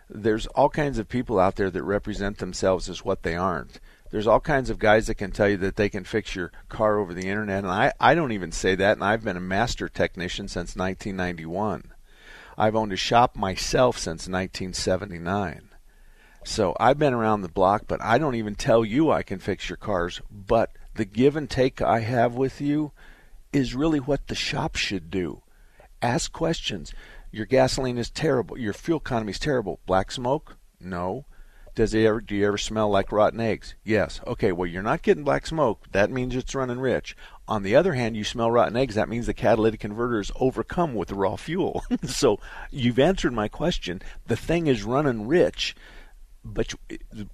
[0.09, 3.79] There's all kinds of people out there that represent themselves as what they aren't.
[4.09, 6.97] There's all kinds of guys that can tell you that they can fix your car
[6.97, 9.89] over the internet, and I I don't even say that, and I've been a master
[9.89, 11.91] technician since 1991.
[12.57, 15.69] I've owned a shop myself since 1979.
[16.43, 19.69] So I've been around the block, but I don't even tell you I can fix
[19.69, 20.21] your cars.
[20.31, 22.93] But the give and take I have with you
[23.51, 25.41] is really what the shop should do.
[26.01, 26.93] Ask questions.
[27.31, 28.57] Your gasoline is terrible.
[28.57, 29.79] Your fuel economy is terrible.
[29.85, 30.57] Black smoke?
[30.79, 31.25] No.
[31.75, 33.75] Does it ever do you ever smell like rotten eggs?
[33.83, 34.19] Yes.
[34.25, 35.85] Okay, well you're not getting black smoke.
[35.91, 37.15] That means it's running rich.
[37.47, 40.95] On the other hand, you smell rotten eggs, that means the catalytic converter is overcome
[40.95, 41.83] with the raw fuel.
[42.03, 42.39] so
[42.71, 44.01] you've answered my question.
[44.25, 45.75] The thing is running rich
[46.53, 46.73] but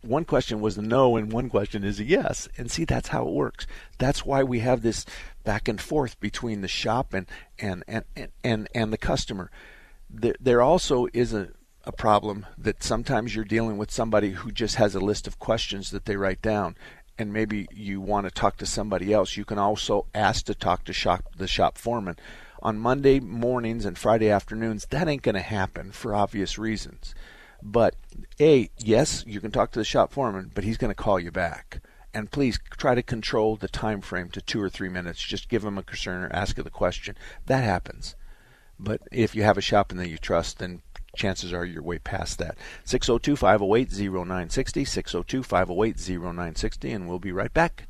[0.02, 3.28] one question was a no and one question is a yes and see that's how
[3.28, 3.68] it works
[4.00, 5.06] that's why we have this
[5.44, 7.28] back and forth between the shop and
[7.60, 8.06] and and
[8.44, 9.52] and, and the customer
[10.14, 11.50] there, there also is a
[11.86, 15.92] a problem that sometimes you're dealing with somebody who just has a list of questions
[15.92, 16.78] that they write down
[17.18, 20.86] and maybe you want to talk to somebody else you can also ask to talk
[20.86, 22.16] to shop the shop foreman
[22.62, 27.14] on Monday mornings and Friday afternoons that ain't going to happen for obvious reasons
[27.64, 27.96] but
[28.42, 31.32] a yes, you can talk to the shop foreman, but he's going to call you
[31.32, 31.82] back.
[32.14, 35.24] And please try to control the time frame to two or three minutes.
[35.24, 37.16] Just give him a concern or ask him the question.
[37.46, 38.16] That happens.
[38.84, 40.82] But if you have a shop and that you trust, then
[41.16, 42.58] chances are you're way past that.
[42.84, 47.88] 602 508 0960, 602 508 0960, and we'll be right back.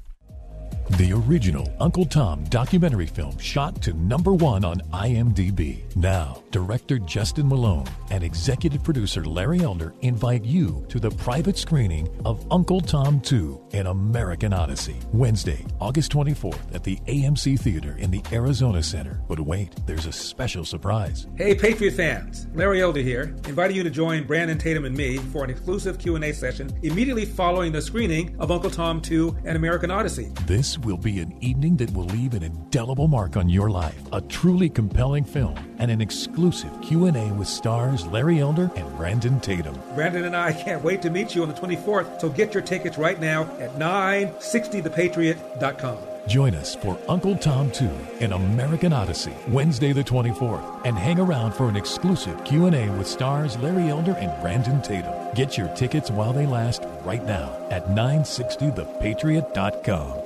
[0.97, 5.83] The original Uncle Tom documentary film shot to number one on IMDb.
[5.95, 12.07] Now, director Justin Malone and executive producer Larry Elder invite you to the private screening
[12.25, 18.11] of Uncle Tom 2 An American Odyssey, Wednesday, August 24th at the AMC Theater in
[18.11, 19.19] the Arizona Center.
[19.27, 21.27] But wait, there's a special surprise.
[21.37, 25.43] Hey Patriot fans, Larry Elder here, inviting you to join Brandon Tatum and me for
[25.43, 30.31] an exclusive Q&A session immediately following the screening of Uncle Tom 2 An American Odyssey.
[30.45, 33.99] This will be an evening that will leave an indelible mark on your life.
[34.13, 39.77] A truly compelling film and an exclusive Q&A with stars Larry Elder and Brandon Tatum.
[39.93, 42.97] Brandon and I can't wait to meet you on the 24th, so get your tickets
[42.97, 45.97] right now at 960thepatriot.com.
[46.25, 47.85] Join us for Uncle Tom 2,
[48.21, 53.57] An American Odyssey, Wednesday the 24th, and hang around for an exclusive Q&A with stars
[53.57, 55.13] Larry Elder and Brandon Tatum.
[55.35, 60.22] Get your tickets while they last right now at 960thepatriot.com.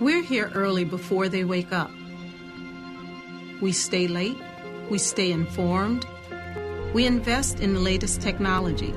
[0.00, 1.90] We're here early before they wake up.
[3.60, 4.38] We stay late,
[4.88, 6.06] we stay informed,
[6.94, 8.94] we invest in the latest technology.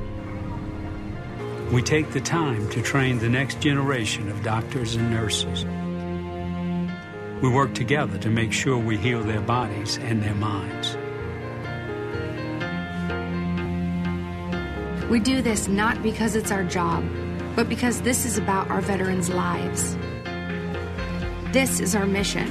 [1.72, 5.66] We take the time to train the next generation of doctors and nurses.
[7.42, 10.96] We work together to make sure we heal their bodies and their minds.
[15.10, 17.04] We do this not because it's our job,
[17.56, 19.98] but because this is about our veterans' lives.
[21.52, 22.48] This is our mission.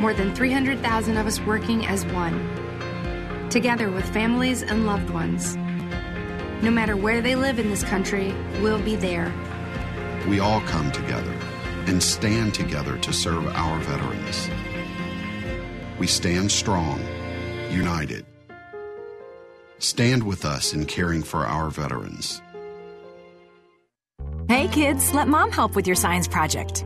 [0.00, 5.54] More than 300,000 of us working as one, together with families and loved ones.
[6.60, 9.32] No matter where they live in this country, we'll be there.
[10.28, 11.32] We all come together
[11.86, 14.50] and stand together to serve our veterans.
[16.00, 17.00] We stand strong,
[17.70, 18.26] united.
[19.78, 22.42] Stand with us in caring for our veterans.
[24.48, 26.84] Hey kids, let mom help with your science project.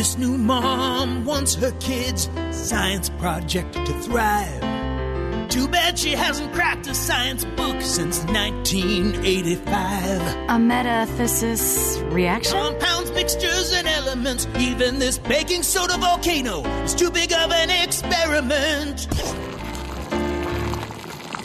[0.00, 5.50] This new mom wants her kids' science project to thrive.
[5.50, 9.68] Too bad she hasn't cracked a science book since 1985.
[9.68, 12.56] A metathesis reaction?
[12.56, 14.48] Compounds, mixtures, and elements.
[14.58, 19.06] Even this baking soda volcano is too big of an experiment.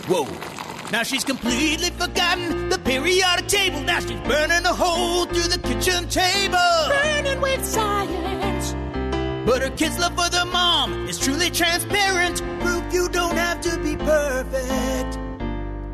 [0.07, 0.25] Whoa.
[0.93, 3.81] Now she's completely forgotten the periodic table.
[3.81, 6.57] Now she's burning a hole through the kitchen table.
[7.03, 8.34] Burning with science.
[9.45, 12.41] But her kids' love for their mom is truly transparent.
[12.61, 15.13] Proof you don't have to be perfect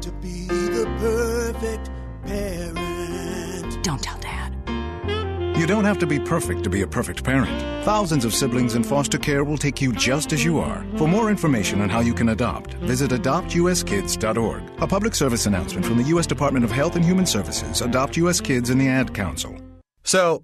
[0.01, 1.89] to be the perfect
[2.25, 3.83] parent.
[3.83, 4.55] Don't tell dad.
[5.57, 7.51] You don't have to be perfect to be a perfect parent.
[7.83, 10.85] Thousands of siblings in foster care will take you just as you are.
[10.97, 14.63] For more information on how you can adopt, visit adoptuskids.org.
[14.81, 16.25] A public service announcement from the U.S.
[16.25, 18.39] Department of Health and Human Services, Adopt U.S.
[18.39, 19.55] Kids, and the Ad Council.
[20.03, 20.43] So,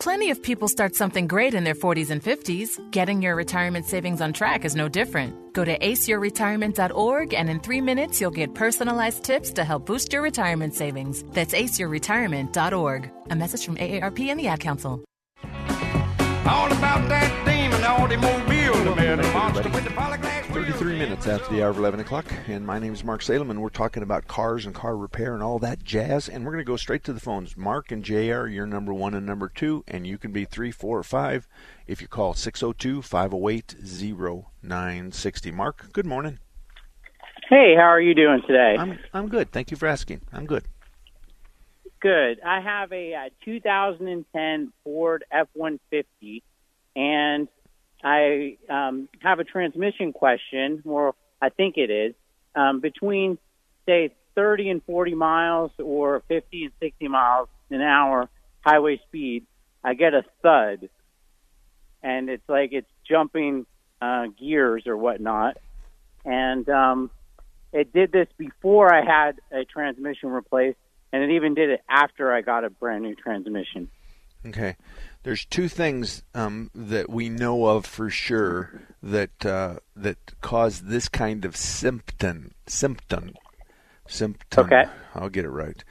[0.00, 2.80] Plenty of people start something great in their 40s and 50s.
[2.90, 5.52] Getting your retirement savings on track is no different.
[5.52, 10.22] Go to aceyourretirement.org and in three minutes you'll get personalized tips to help boost your
[10.22, 11.22] retirement savings.
[11.34, 13.10] That's aceyourretirement.org.
[13.28, 15.04] A message from AARP and the Ad Council.
[15.44, 19.90] All about that demon automobile, the monster with the
[20.52, 23.62] 33 minutes after the hour of 11 o'clock, and my name is Mark Salem, and
[23.62, 26.28] we're talking about cars and car repair and all that jazz.
[26.28, 27.56] And we're going to go straight to the phones.
[27.56, 30.98] Mark and JR, you're number one and number two, and you can be three, four,
[30.98, 31.46] or five
[31.86, 33.76] if you call 602 508
[34.60, 35.50] 0960.
[35.52, 36.40] Mark, good morning.
[37.48, 38.74] Hey, how are you doing today?
[38.76, 39.52] I'm, I'm good.
[39.52, 40.20] Thank you for asking.
[40.32, 40.64] I'm good.
[42.00, 42.40] Good.
[42.44, 46.42] I have a, uh 2010 Ford F-150,
[46.96, 47.46] and
[48.02, 52.14] I um, have a transmission question, or I think it is,
[52.54, 53.38] um, between
[53.86, 58.28] say 30 and 40 miles or 50 and 60 miles an hour
[58.64, 59.46] highway speed,
[59.82, 60.88] I get a thud,
[62.02, 63.66] and it's like it's jumping
[64.00, 65.56] uh, gears or whatnot,
[66.24, 67.10] and um,
[67.72, 70.78] it did this before I had a transmission replaced,
[71.12, 73.90] and it even did it after I got a brand new transmission.
[74.46, 74.76] Okay.
[75.22, 81.08] There's two things um, that we know of for sure that uh, that cause this
[81.08, 82.52] kind of symptom.
[82.66, 83.34] Symptom.
[84.08, 84.64] Symptom.
[84.64, 84.84] Okay.
[85.14, 85.84] I'll get it right.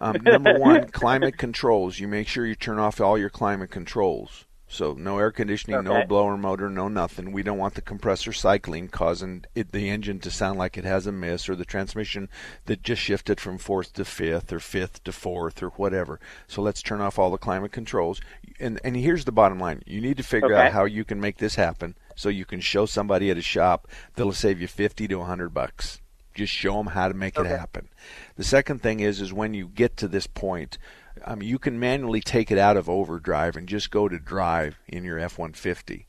[0.00, 1.98] Um, number one, climate controls.
[1.98, 4.43] You make sure you turn off all your climate controls.
[4.66, 7.32] So no air conditioning, no blower motor, no nothing.
[7.32, 11.06] We don't want the compressor cycling, causing it, the engine to sound like it has
[11.06, 12.28] a miss, or the transmission
[12.64, 16.18] that just shifted from fourth to fifth, or fifth to fourth, or whatever.
[16.48, 18.20] So let's turn off all the climate controls.
[18.58, 20.66] And and here's the bottom line: you need to figure Okay.
[20.66, 23.86] out how you can make this happen, so you can show somebody at a shop
[24.16, 26.00] that'll save you fifty to hundred bucks.
[26.34, 27.90] Just show them how to make it happen.
[28.34, 30.78] The second thing is is when you get to this point,
[31.24, 35.04] um, you can manually take it out of overdrive and just go to drive in
[35.04, 36.06] your F-150.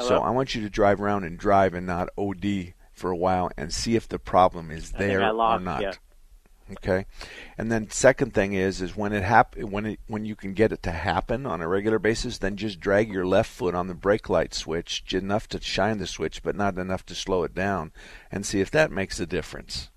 [0.00, 3.50] So I want you to drive around and drive and not OD for a while
[3.56, 5.82] and see if the problem is there or not.
[5.82, 5.92] you.
[6.70, 7.06] Okay,
[7.58, 10.72] and then second thing is is when it hap- when it when you can get
[10.72, 13.94] it to happen on a regular basis, then just drag your left foot on the
[13.94, 17.92] brake light switch enough to shine the switch, but not enough to slow it down,
[18.30, 19.90] and see if that makes a difference.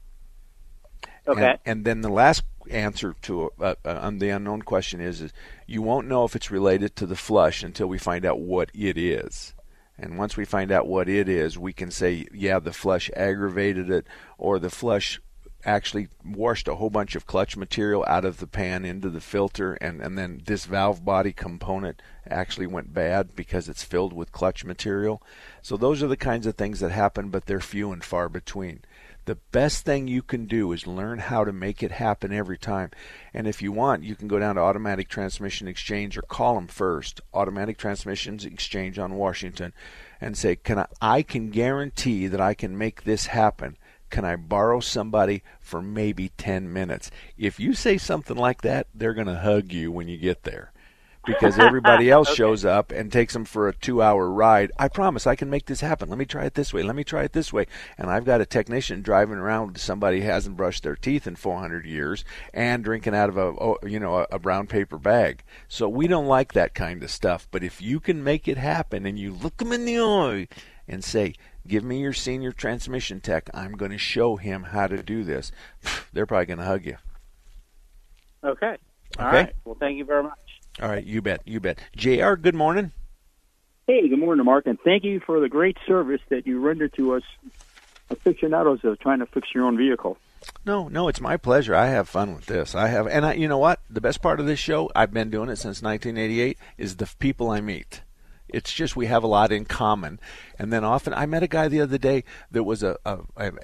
[1.27, 1.51] Okay.
[1.51, 5.33] And, and then the last answer to uh, uh, the unknown question is, is
[5.67, 8.97] you won't know if it's related to the flush until we find out what it
[8.97, 9.53] is.
[9.97, 13.89] And once we find out what it is, we can say, yeah, the flush aggravated
[13.89, 15.21] it, or the flush
[15.65, 19.73] actually washed a whole bunch of clutch material out of the pan into the filter,
[19.75, 24.63] and, and then this valve body component actually went bad because it's filled with clutch
[24.63, 25.21] material.
[25.61, 28.81] So those are the kinds of things that happen, but they're few and far between.
[29.25, 32.91] The best thing you can do is learn how to make it happen every time.
[33.33, 36.67] And if you want, you can go down to Automatic Transmission Exchange or call them
[36.67, 39.73] first, Automatic Transmissions Exchange on Washington,
[40.21, 40.85] and say, "Can I?
[41.01, 43.77] I can guarantee that I can make this happen.
[44.11, 49.15] Can I borrow somebody for maybe 10 minutes?" If you say something like that, they're
[49.15, 50.71] going to hug you when you get there.
[51.25, 52.35] Because everybody else Okay.
[52.35, 54.71] shows up and takes them for a two hour ride.
[54.77, 56.09] I promise I can make this happen.
[56.09, 56.83] Let me try it this way.
[56.83, 57.65] Let me try it this way.
[57.97, 61.35] And I've got a technician driving around with somebody who hasn't brushed their teeth in
[61.35, 65.43] 400 years and drinking out of a oh, you know a, a brown paper bag.
[65.67, 67.47] So we don't like that kind of stuff.
[67.51, 70.47] But if you can make it happen and you look them in the eye
[70.87, 71.33] and say,
[71.67, 73.49] "Give me your senior transmission tech.
[73.53, 75.51] I'm going to show him how to do this,"
[76.13, 76.97] they're probably going to hug you.
[78.43, 78.77] Okay.
[79.19, 79.35] All Okay.
[79.35, 79.53] right.
[79.65, 80.33] Well, thank you very much.
[80.81, 81.79] All right, you bet, you bet.
[81.95, 82.33] Jr.
[82.33, 82.91] Good morning.
[83.87, 87.15] Hey, good morning, Mark, and thank you for the great service that you render to
[87.15, 87.23] us
[88.09, 90.17] aficionados of trying to fix your own vehicle.
[90.65, 91.75] No, no, it's my pleasure.
[91.75, 92.75] I have fun with this.
[92.75, 93.79] I have, and I, you know what?
[93.89, 97.49] The best part of this show, I've been doing it since 1988, is the people
[97.49, 98.01] I meet.
[98.47, 100.19] It's just we have a lot in common,
[100.59, 103.19] and then often I met a guy the other day that was a, a,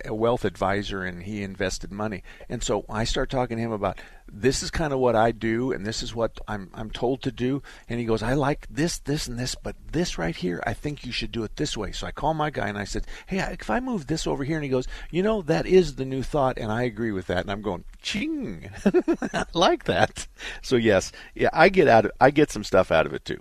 [0.06, 4.00] a wealth advisor, and he invested money, and so I start talking to him about
[4.32, 7.32] this is kind of what I do, and this is what I'm I'm told to
[7.32, 10.74] do, and he goes, I like this, this, and this, but this right here, I
[10.74, 11.92] think you should do it this way.
[11.92, 14.56] So I call my guy and I said, Hey, if I move this over here,
[14.56, 17.42] and he goes, You know, that is the new thought, and I agree with that,
[17.42, 18.70] and I'm going, Ching,
[19.34, 20.28] I like that.
[20.62, 23.40] So yes, yeah, I get out of I get some stuff out of it too.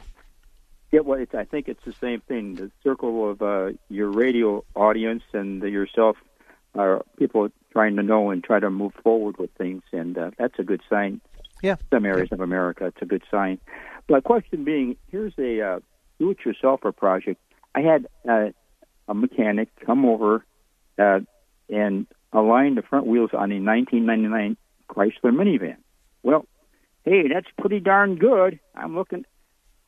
[0.93, 2.57] Yeah, well, it's, I think it's the same thing.
[2.57, 6.17] The circle of uh, your radio audience and the, yourself
[6.75, 10.59] are people trying to know and try to move forward with things, and uh, that's
[10.59, 11.21] a good sign.
[11.63, 13.59] Yeah, some areas of America, it's a good sign.
[14.09, 15.81] But question being, here's a uh,
[16.19, 17.41] do-it-yourselfer project.
[17.75, 18.51] I had uh,
[19.07, 20.45] a mechanic come over
[20.99, 21.21] uh,
[21.69, 24.57] and align the front wheels on a 1999
[24.89, 25.77] Chrysler minivan.
[26.23, 26.47] Well,
[27.05, 28.59] hey, that's pretty darn good.
[28.75, 29.25] I'm looking.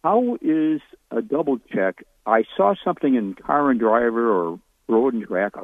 [0.02, 0.80] How is
[1.10, 2.04] a double check?
[2.26, 5.54] I saw something in Car and Driver or Road and Track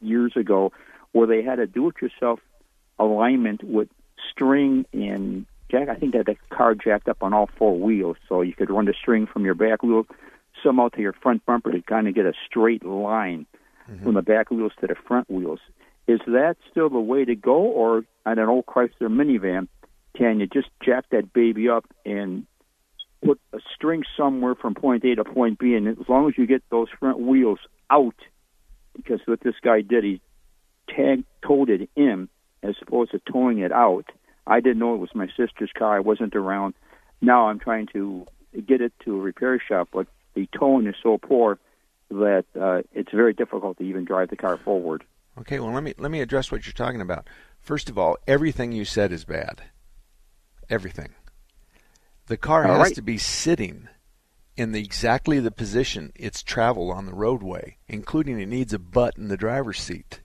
[0.00, 0.72] years ago
[1.12, 2.40] where they had a do-it-yourself
[2.98, 3.88] alignment with
[4.30, 5.88] string and jack.
[5.88, 8.84] I think that the car jacked up on all four wheels, so you could run
[8.84, 10.06] the string from your back wheel
[10.62, 13.46] somehow to your front bumper to kind of get a straight line
[13.90, 14.02] mm-hmm.
[14.04, 15.60] from the back wheels to the front wheels.
[16.06, 19.68] Is that still the way to go, or on an old Chrysler minivan,
[20.16, 22.46] can you just jack that baby up and
[23.24, 26.46] put a string somewhere from point A to point B, and as long as you
[26.46, 27.58] get those front wheels
[27.90, 28.14] out,
[28.94, 30.20] because what this guy did, he
[30.88, 32.28] tag towed it in
[32.62, 34.06] as opposed to toeing it out.
[34.46, 35.96] I didn't know it was my sister's car.
[35.96, 36.74] I wasn't around.
[37.20, 38.26] Now I'm trying to
[38.66, 41.58] get it to a repair shop, but the towing is so poor
[42.10, 45.04] that uh, it's very difficult to even drive the car forward.
[45.38, 47.28] Okay, well let me let me address what you're talking about.
[47.60, 49.62] First of all, everything you said is bad.
[50.70, 51.10] Everything.
[52.28, 52.94] The car all has right.
[52.94, 53.88] to be sitting
[54.54, 59.16] in the exactly the position it's traveled on the roadway, including it needs a butt
[59.16, 60.20] in the driver's seat.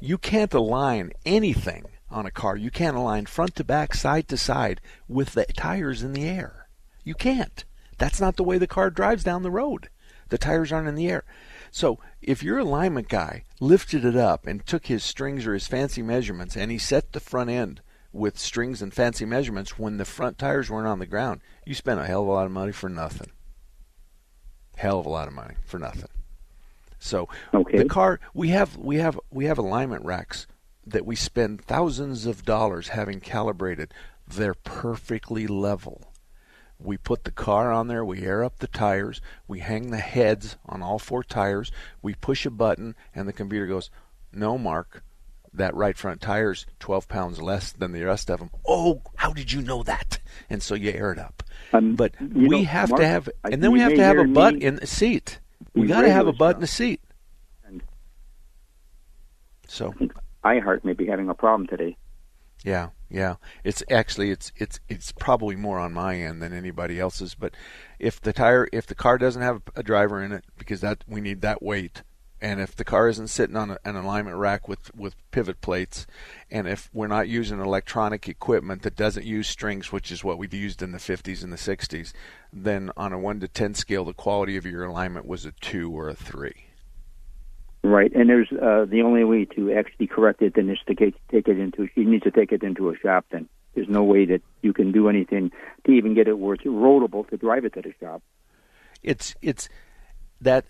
[0.00, 2.56] You can't align anything on a car.
[2.56, 6.68] You can't align front to back, side to side with the tires in the air.
[7.02, 7.64] You can't.
[7.98, 9.88] That's not the way the car drives down the road.
[10.28, 11.24] The tires aren't in the air.
[11.72, 16.02] So if your alignment guy lifted it up and took his strings or his fancy
[16.02, 17.80] measurements and he set the front end
[18.18, 22.00] with strings and fancy measurements when the front tires weren't on the ground, you spent
[22.00, 23.30] a hell of a lot of money for nothing.
[24.76, 26.10] Hell of a lot of money for nothing.
[26.98, 27.78] So okay.
[27.78, 30.46] the car we have we have we have alignment racks
[30.86, 33.94] that we spend thousands of dollars having calibrated.
[34.26, 36.02] They're perfectly level.
[36.80, 40.56] We put the car on there, we air up the tires, we hang the heads
[40.64, 43.90] on all four tires, we push a button, and the computer goes,
[44.32, 45.02] No, Mark,
[45.52, 48.50] that right front tire's 12 pounds less than the rest of them.
[48.66, 50.18] Oh, how did you know that?
[50.50, 51.42] And so you air it up.
[51.72, 54.24] Um, but we know, have Mark, to have, and then we have to have a
[54.24, 55.40] butt in the seat.
[55.74, 57.00] We got to have a butt in the seat.
[57.64, 57.82] And
[59.66, 59.94] So
[60.44, 61.96] I iHeart may be having a problem today.
[62.64, 63.36] Yeah, yeah.
[63.64, 67.34] It's actually it's it's it's probably more on my end than anybody else's.
[67.34, 67.54] But
[67.98, 71.20] if the tire if the car doesn't have a driver in it because that we
[71.20, 72.02] need that weight,
[72.40, 76.06] and if the car isn't sitting on a, an alignment rack with with pivot plates,
[76.50, 80.54] and if we're not using electronic equipment that doesn't use strings, which is what we've
[80.54, 82.12] used in the 50s and the 60s,
[82.52, 85.90] then on a one to ten scale, the quality of your alignment was a two
[85.90, 86.64] or a three.
[87.84, 91.14] Right, and there's uh, the only way to actually correct it then is to take,
[91.28, 91.88] take it into.
[91.94, 93.26] You need to take it into a shop.
[93.30, 95.52] Then there's no way that you can do anything
[95.84, 98.22] to even get it where it's roadable to drive it to the shop.
[99.02, 99.68] it's it's
[100.40, 100.64] that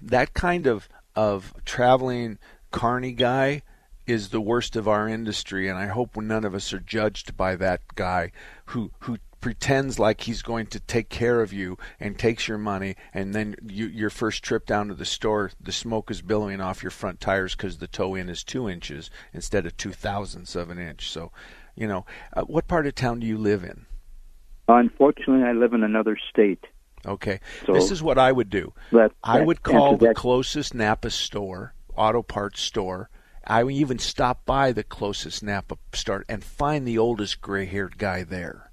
[0.00, 2.38] that kind of of traveling
[2.70, 3.62] carny guy
[4.06, 7.56] is the worst of our industry and I hope none of us are judged by
[7.56, 8.32] that guy
[8.66, 12.94] who who pretends like he's going to take care of you and takes your money
[13.12, 16.82] and then you, your first trip down to the store the smoke is billowing off
[16.82, 20.70] your front tires because the toe in is two inches instead of two thousandths of
[20.70, 21.30] an inch so
[21.74, 23.86] you know uh, what part of town do you live in
[24.68, 26.64] Unfortunately, I live in another state.
[27.06, 27.40] Okay.
[27.66, 28.72] So this is what I would do.
[28.92, 33.10] that- I uh, would call the that- closest Napa store, auto parts store.
[33.44, 38.22] I would even stop by the closest Napa store and find the oldest gray-haired guy
[38.22, 38.70] there.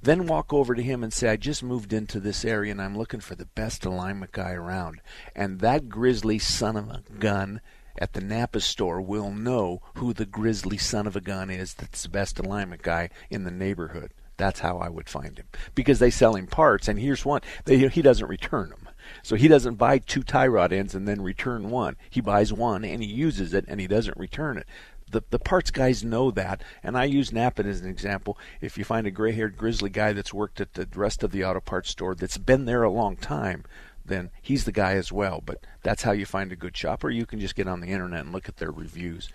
[0.00, 2.96] Then walk over to him and say, I just moved into this area and I'm
[2.96, 5.00] looking for the best alignment guy around.
[5.34, 7.60] And that grizzly son of a gun
[7.98, 12.02] at the Napa store will know who the grizzly son of a gun is that's
[12.04, 14.12] the best alignment guy in the neighborhood.
[14.36, 15.46] That's how I would find him.
[15.74, 17.40] Because they sell him parts, and here's one.
[17.64, 18.88] They, he doesn't return them.
[19.22, 21.96] So he doesn't buy two tie rod ends and then return one.
[22.10, 24.66] He buys one and he uses it and he doesn't return it.
[25.10, 28.38] The, the parts guys know that, and I use Napa as an example.
[28.60, 31.44] If you find a gray haired grizzly guy that's worked at the rest of the
[31.44, 33.64] auto parts store that's been there a long time,
[34.04, 35.42] then he's the guy as well.
[35.44, 37.88] But that's how you find a good shop, or you can just get on the
[37.88, 39.28] internet and look at their reviews.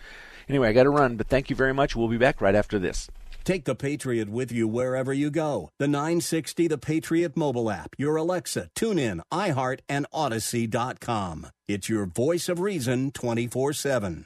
[0.49, 1.95] Anyway, I got to run, but thank you very much.
[1.95, 3.07] We'll be back right after this.
[3.43, 5.69] Take the Patriot with you wherever you go.
[5.79, 11.47] The 960 The Patriot mobile app, your Alexa, TuneIn, iHeart, and Audacy.com.
[11.67, 14.25] It's your voice of reason 24 7.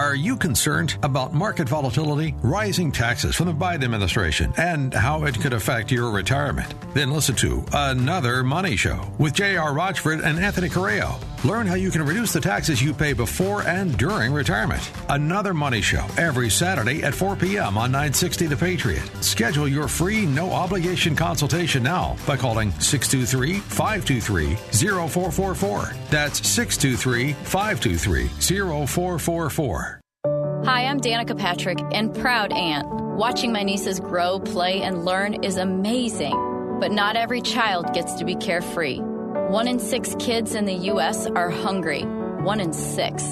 [0.00, 5.38] Are you concerned about market volatility, rising taxes from the Biden administration, and how it
[5.38, 6.72] could affect your retirement?
[6.94, 9.74] Then listen to Another Money Show with J.R.
[9.74, 11.14] Rochford and Anthony Correa.
[11.44, 14.90] Learn how you can reduce the taxes you pay before and during retirement.
[15.10, 17.76] Another Money Show every Saturday at 4 p.m.
[17.76, 19.02] on 960 The Patriot.
[19.22, 25.92] Schedule your free, no obligation consultation now by calling 623 523 0444.
[26.08, 28.28] That's 623 523
[28.86, 29.89] 0444.
[30.64, 32.86] Hi, I'm Danica Patrick and proud aunt.
[33.16, 36.34] Watching my nieces grow, play, and learn is amazing,
[36.78, 38.98] but not every child gets to be carefree.
[38.98, 41.26] One in six kids in the U.S.
[41.28, 42.02] are hungry.
[42.02, 43.22] One in six.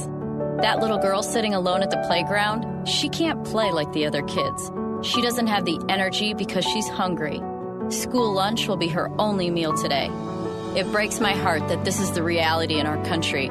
[0.62, 4.70] That little girl sitting alone at the playground, she can't play like the other kids.
[5.02, 7.42] She doesn't have the energy because she's hungry.
[7.90, 10.10] School lunch will be her only meal today.
[10.74, 13.50] It breaks my heart that this is the reality in our country,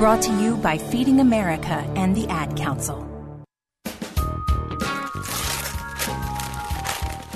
[0.00, 3.02] Brought to you by Feeding America and the Ad Council.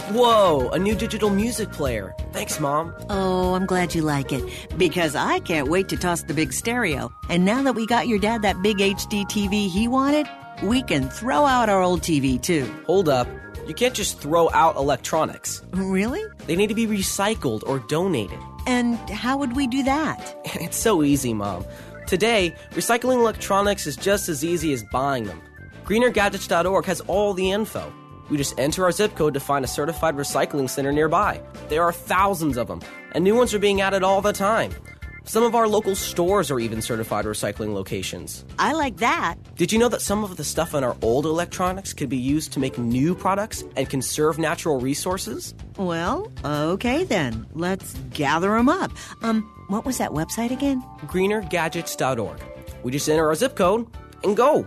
[0.09, 2.15] Whoa, a new digital music player.
[2.33, 2.95] Thanks, Mom.
[3.11, 4.43] Oh, I'm glad you like it
[4.79, 7.13] because I can't wait to toss the big stereo.
[7.29, 10.27] And now that we got your dad that big HD TV he wanted,
[10.63, 12.65] we can throw out our old TV too.
[12.87, 13.29] Hold up.
[13.67, 15.61] You can't just throw out electronics.
[15.73, 16.25] Really?
[16.47, 18.39] They need to be recycled or donated.
[18.67, 20.41] And how would we do that?
[20.63, 21.67] It's so easy, Mom.
[22.07, 25.41] Today, recycling electronics is just as easy as buying them.
[25.85, 27.93] GreenerGadgets.org has all the info.
[28.31, 31.41] We just enter our zip code to find a certified recycling center nearby.
[31.69, 32.81] There are thousands of them,
[33.13, 34.73] and new ones are being added all the time.
[35.27, 38.45] Some of our local stores are even certified recycling locations.
[38.59, 39.37] I like that.
[39.57, 42.53] Did you know that some of the stuff in our old electronics could be used
[42.53, 45.55] to make new products and conserve natural resources?
[45.79, 47.47] Well, okay then.
[47.55, 48.93] Let's gather them up.
[49.23, 50.83] Um, what was that website again?
[51.07, 52.41] GreenerGadgets.org.
[52.83, 53.87] We just enter our zip code
[54.23, 54.67] and go.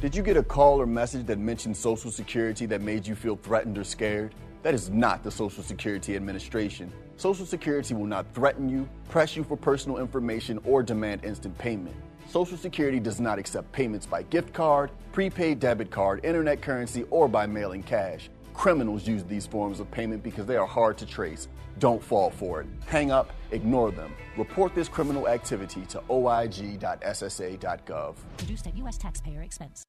[0.00, 3.36] Did you get a call or message that mentioned Social Security that made you feel
[3.36, 4.34] threatened or scared?
[4.62, 6.92] That is not the Social Security Administration.
[7.16, 11.94] Social Security will not threaten you, press you for personal information, or demand instant payment.
[12.28, 17.28] Social Security does not accept payments by gift card, prepaid debit card, internet currency, or
[17.28, 18.30] by mailing cash.
[18.54, 21.48] Criminals use these forms of payment because they are hard to trace.
[21.80, 22.66] Don't fall for it.
[22.86, 24.12] Hang up, ignore them.
[24.36, 28.14] Report this criminal activity to oig.ssa.gov.
[28.36, 28.98] Produced at U.S.
[28.98, 29.82] taxpayer expense.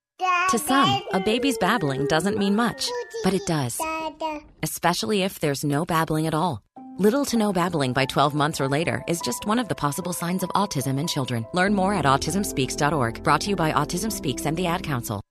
[0.50, 2.88] To some, a baby's babbling doesn't mean much,
[3.24, 3.80] but it does.
[4.64, 6.62] Especially if there's no babbling at all.
[6.98, 10.14] Little to no babbling by 12 months or later is just one of the possible
[10.14, 11.46] signs of autism in children.
[11.54, 13.24] Learn more at autismspeaks.org.
[13.24, 15.22] Brought to you by Autism Speaks and the Ad Council.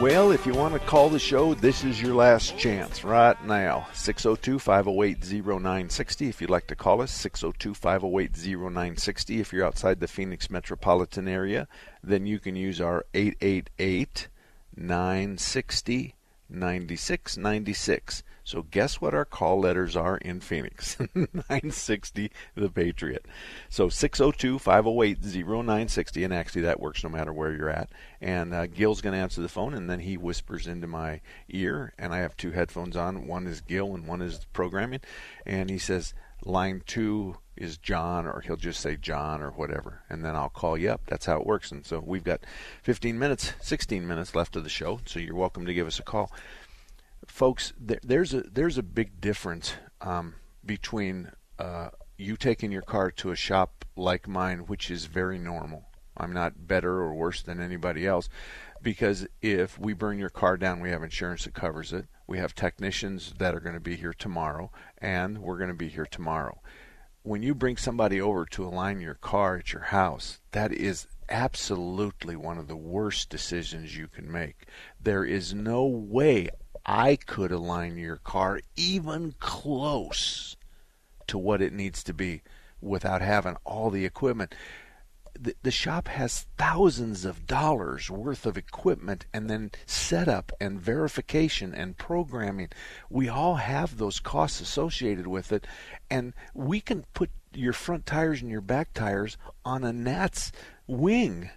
[0.00, 3.86] Well, if you want to call the show, this is your last chance right now.
[3.92, 6.26] 602 508 0960.
[6.26, 9.40] If you'd like to call us, 602 508 0960.
[9.40, 11.68] If you're outside the Phoenix metropolitan area,
[12.02, 14.28] then you can use our 888
[14.74, 16.14] 960
[16.48, 18.22] 9696.
[18.44, 20.98] So guess what our call letters are in Phoenix?
[21.14, 23.26] 960 The Patriot.
[23.68, 27.90] So 602-508-0960 and actually that works no matter where you're at.
[28.20, 31.92] And uh, Gil's going to answer the phone and then he whispers into my ear
[31.98, 33.26] and I have two headphones on.
[33.26, 35.00] One is Gil and one is programming
[35.46, 36.14] and he says
[36.44, 40.78] line 2 is John, or he'll just say John or whatever, and then I'll call
[40.78, 41.02] you up.
[41.06, 41.70] That's how it works.
[41.70, 42.40] And so we've got
[42.82, 46.02] 15 minutes, 16 minutes left of the show, so you're welcome to give us a
[46.02, 46.32] call,
[47.26, 47.72] folks.
[47.78, 53.30] There, there's a there's a big difference um, between uh, you taking your car to
[53.30, 55.86] a shop like mine, which is very normal.
[56.16, 58.28] I'm not better or worse than anybody else,
[58.82, 62.06] because if we burn your car down, we have insurance that covers it.
[62.26, 65.88] We have technicians that are going to be here tomorrow, and we're going to be
[65.88, 66.60] here tomorrow
[67.22, 72.34] when you bring somebody over to align your car at your house, that is absolutely
[72.34, 74.66] one of the worst decisions you can make.
[75.00, 76.48] There is no way
[76.84, 80.56] I could align your car even close
[81.26, 82.42] to what it needs to be
[82.80, 84.54] without having all the equipment.
[85.38, 91.72] The, the shop has thousands of dollars worth of equipment and then setup and verification
[91.72, 92.68] and programming.
[93.08, 95.66] We all have those costs associated with it,
[96.10, 100.52] and we can put your front tires and your back tires on a gnat's
[100.86, 101.50] wing.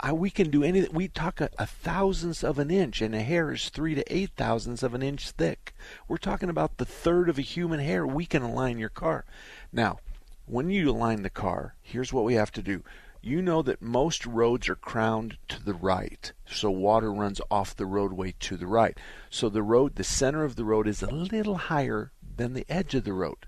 [0.00, 0.92] I, we can do anything.
[0.92, 4.30] We talk a, a thousandth of an inch, and a hair is three to eight
[4.36, 5.74] thousandths of an inch thick.
[6.06, 8.06] We're talking about the third of a human hair.
[8.06, 9.24] We can align your car.
[9.72, 9.98] Now,
[10.46, 12.82] when you align the car, here's what we have to do.
[13.20, 17.84] You know that most roads are crowned to the right, so water runs off the
[17.84, 18.96] roadway to the right.
[19.28, 22.94] So the road, the center of the road is a little higher than the edge
[22.94, 23.38] of the road.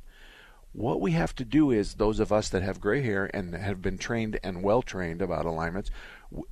[0.73, 3.81] What we have to do is, those of us that have gray hair and have
[3.81, 5.91] been trained and well trained about alignments,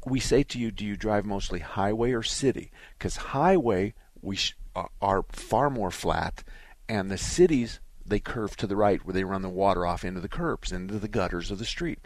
[0.04, 2.70] we say to you, do you drive mostly highway or city?
[2.98, 6.42] Because highway we sh- uh, are far more flat,
[6.88, 10.20] and the cities they curve to the right where they run the water off into
[10.20, 12.00] the curbs, into the gutters of the street.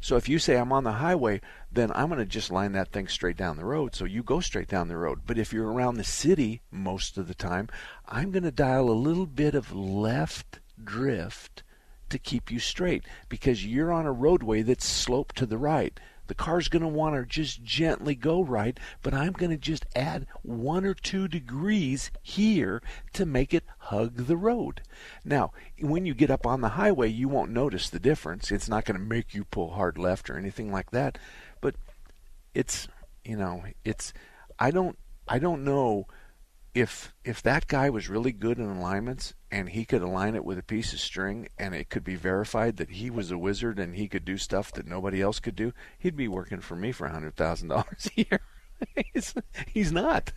[0.00, 1.40] So if you say I'm on the highway,
[1.72, 3.94] then I'm going to just line that thing straight down the road.
[3.94, 5.22] So you go straight down the road.
[5.26, 7.68] But if you're around the city most of the time,
[8.06, 11.62] I'm going to dial a little bit of left drift
[12.10, 15.98] to keep you straight because you're on a roadway that's sloped to the right.
[16.28, 19.86] The car's going to want to just gently go right, but I'm going to just
[19.96, 22.82] add one or two degrees here
[23.14, 24.82] to make it hug the road.
[25.24, 28.52] Now, when you get up on the highway, you won't notice the difference.
[28.52, 31.18] It's not going to make you pull hard left or anything like that,
[31.60, 31.74] but
[32.54, 32.88] it's,
[33.24, 34.12] you know, it's
[34.58, 36.06] I don't I don't know
[36.74, 40.58] if if that guy was really good in alignments and he could align it with
[40.58, 43.96] a piece of string and it could be verified that he was a wizard and
[43.96, 47.06] he could do stuff that nobody else could do, he'd be working for me for
[47.06, 48.40] a hundred thousand dollars a year.
[49.12, 49.34] he's,
[49.66, 50.32] he's not.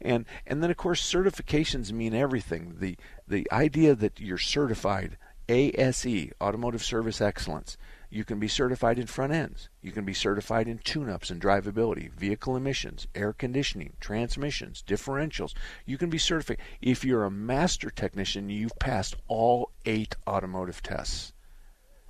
[0.00, 2.76] And and then of course certifications mean everything.
[2.80, 2.96] The
[3.26, 5.16] the idea that you're certified
[5.48, 7.76] ASE, Automotive Service Excellence,
[8.10, 9.68] you can be certified in front ends.
[9.82, 15.52] You can be certified in tune ups and drivability, vehicle emissions, air conditioning, transmissions, differentials.
[15.84, 16.58] You can be certified.
[16.80, 21.34] If you're a master technician, you've passed all eight automotive tests.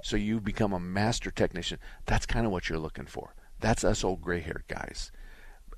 [0.02, 1.78] So you become a master technician.
[2.06, 3.34] That's kind of what you're looking for.
[3.58, 5.10] That's us old gray haired guys.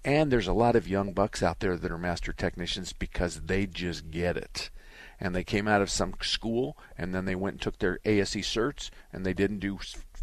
[0.04, 3.66] And there's a lot of young bucks out there that are master technicians because they
[3.66, 4.70] just get it
[5.20, 8.36] and they came out of some school and then they went and took their ASE
[8.36, 9.78] certs and they didn't do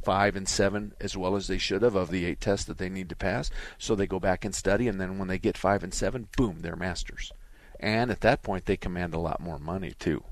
[0.08, 2.88] five and seven as well as they should have of the eight tests that they
[2.88, 3.52] need to pass.
[3.78, 6.60] So they go back and study, and then when they get five and seven, boom,
[6.62, 7.34] they're masters.
[7.78, 10.24] And at that point, they command a lot more money too.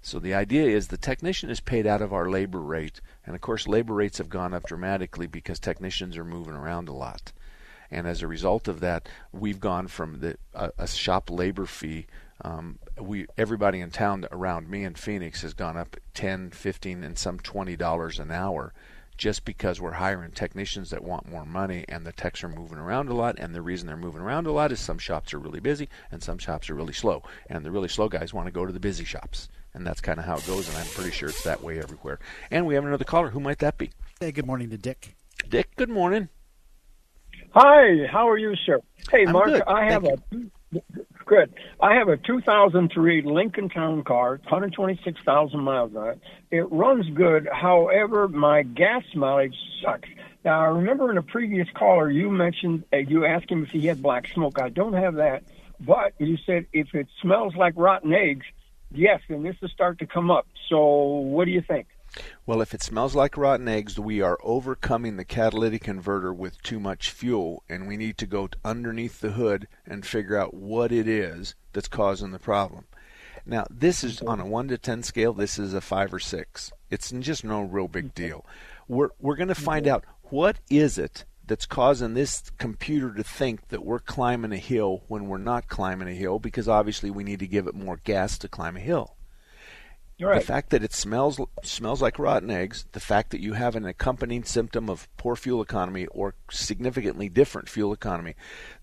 [0.00, 3.40] So the idea is the technician is paid out of our labor rate, and of
[3.40, 7.32] course, labor rates have gone up dramatically because technicians are moving around a lot.
[7.90, 12.06] And as a result of that, we've gone from the a, a shop labor fee
[12.42, 17.18] um, we everybody in town around me in Phoenix has gone up 10, 15, and
[17.18, 18.72] some twenty dollars an hour
[19.20, 23.10] just because we're hiring technicians that want more money and the techs are moving around
[23.10, 25.60] a lot and the reason they're moving around a lot is some shops are really
[25.60, 27.22] busy and some shops are really slow.
[27.50, 29.50] And the really slow guys want to go to the busy shops.
[29.74, 32.18] And that's kind of how it goes and i'm pretty sure it's that way everywhere.
[32.50, 33.28] And we have another caller.
[33.28, 33.90] Who might that be?
[34.20, 35.14] Hey good morning to dick.
[35.46, 36.30] Dick good morning.
[37.50, 38.80] Hi how are you sir?
[39.10, 39.62] Hey I'm mark good.
[39.66, 40.80] i have Thank a
[41.30, 41.54] Good.
[41.80, 46.20] I have a 2003 Lincoln Town Car, 126,000 miles on it.
[46.50, 47.48] It runs good.
[47.52, 50.08] However, my gas mileage sucks.
[50.44, 53.86] Now, I remember in a previous caller you mentioned uh, you asked him if he
[53.86, 54.60] had black smoke.
[54.60, 55.44] I don't have that,
[55.78, 58.46] but you said if it smells like rotten eggs,
[58.90, 60.48] yes, then this will start to come up.
[60.68, 61.86] So, what do you think?
[62.44, 66.80] Well, if it smells like rotten eggs, we are overcoming the catalytic converter with too
[66.80, 71.06] much fuel, and we need to go underneath the hood and figure out what it
[71.06, 72.86] is that's causing the problem.
[73.46, 76.72] Now, this is on a 1 to 10 scale, this is a 5 or 6.
[76.90, 78.44] It's just no real big deal.
[78.88, 79.64] We're, we're going to mm-hmm.
[79.64, 84.56] find out what is it that's causing this computer to think that we're climbing a
[84.56, 88.00] hill when we're not climbing a hill because obviously we need to give it more
[88.04, 89.16] gas to climb a hill.
[90.20, 90.40] Right.
[90.40, 93.86] The fact that it smells smells like rotten eggs, the fact that you have an
[93.86, 98.34] accompanying symptom of poor fuel economy or significantly different fuel economy,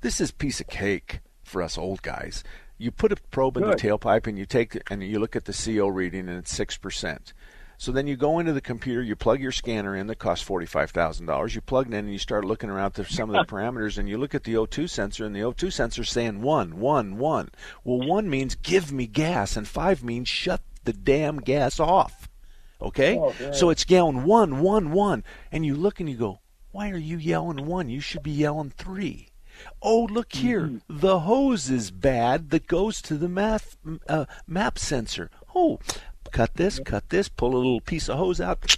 [0.01, 2.43] this is piece of cake for us old guys.
[2.79, 3.79] You put a probe in the Good.
[3.79, 7.33] tailpipe and you take and you look at the CO reading and it's six percent.
[7.79, 10.65] So then you go into the computer, you plug your scanner in that costs forty
[10.65, 11.53] five thousand dollars.
[11.53, 14.09] You plug it in and you start looking around to some of the parameters and
[14.09, 17.49] you look at the O2 sensor and the O2 sensor is saying one, one, one.
[17.83, 22.27] Well, one means give me gas and five means shut the damn gas off.
[22.81, 23.19] Okay?
[23.19, 26.39] Oh, so it's yelling one, one, one, and you look and you go,
[26.71, 27.89] why are you yelling one?
[27.89, 29.27] You should be yelling three.
[29.81, 33.63] Oh, look here, the hose is bad that goes to the map
[34.07, 35.31] uh, map sensor.
[35.55, 35.79] Oh,
[36.31, 38.77] cut this, cut this, pull a little piece of hose out.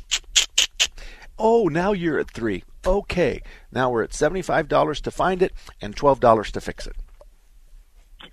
[1.38, 2.64] Oh, now you're at three.
[2.86, 3.42] Okay,
[3.74, 5.52] now we're at seventy-five dollars to find it
[5.82, 6.96] and twelve dollars to fix it.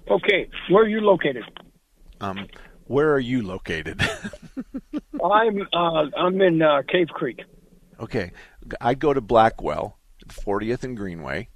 [0.08, 1.42] Okay, where are you located?
[2.20, 2.46] Um,
[2.86, 4.00] where are you located?
[5.24, 7.40] I'm uh, I'm in uh, Cave Creek.
[8.00, 8.32] okay,
[8.80, 11.48] I'd go to Blackwell, 40th and Greenway,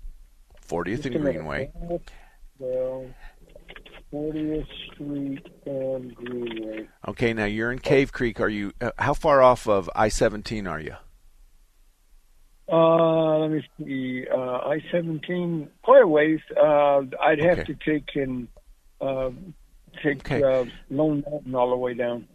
[0.67, 1.21] 40th Just and.
[1.21, 1.71] Greenway.
[2.59, 3.07] Well,
[4.13, 6.89] 40th Street and Greenway.
[7.09, 8.41] Okay, now you're in Cave Creek.
[8.41, 8.73] Are you?
[8.81, 10.95] Uh, how far off of I-17 are you?
[12.73, 14.27] Uh, let me see.
[14.33, 16.39] Uh, I seventeen, quite a ways.
[16.57, 17.65] Uh, I'd have Okay.
[17.65, 18.47] to take in
[19.01, 19.31] uh,
[20.03, 20.43] take Okay.
[20.43, 22.27] uh, Lone Mountain all the way down.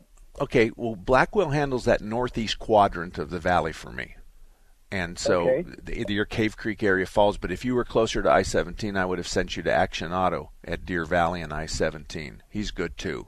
[0.42, 4.16] Okay, well, Blackwell handles that northeast quadrant of the valley for me.
[4.92, 5.66] And so Okay.
[6.06, 9.06] the, your Cave Creek area falls, but if you were closer to I 17, I
[9.06, 12.44] would have sent you to Action Auto at Deer Valley and I 17.
[12.50, 13.28] He's good too.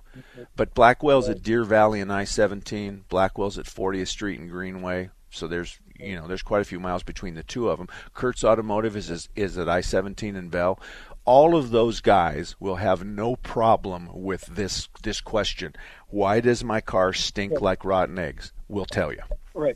[0.56, 5.10] But Blackwell's at Deer Valley and I 17, Blackwell's at 40th Street and Greenway.
[5.30, 7.88] So there's you know there's quite a few miles between the two of them.
[8.14, 10.80] Kurtz Automotive is is, is at I 17 and Bell.
[11.28, 15.76] All of those guys will have no problem with this this question.
[16.08, 18.54] Why does my car stink like rotten eggs?
[18.70, 19.20] We'll tell you.
[19.54, 19.76] Right.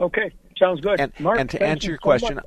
[0.00, 0.32] Okay.
[0.58, 0.98] Sounds good.
[0.98, 2.44] And, Mark, and to answer you your so question, much.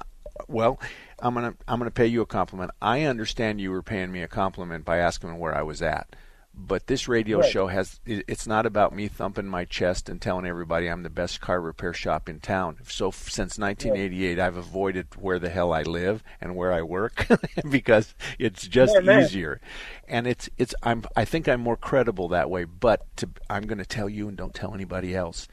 [0.47, 0.79] well,
[1.19, 2.71] I'm gonna I'm gonna pay you a compliment.
[2.81, 6.15] I understand you were paying me a compliment by asking where I was at,
[6.55, 7.41] but this radio Right.
[7.41, 11.41] show has it's not about me thumping my chest and telling everybody I'm the best
[11.41, 12.77] car repair shop in town.
[12.87, 17.27] So since 1988, I've avoided where the hell I live and where I work
[17.69, 19.61] because it's just Yeah, easier,
[20.07, 22.65] and it's it's I'm I think I'm more credible that way.
[22.65, 25.47] But to, I'm going to tell you and don't tell anybody else.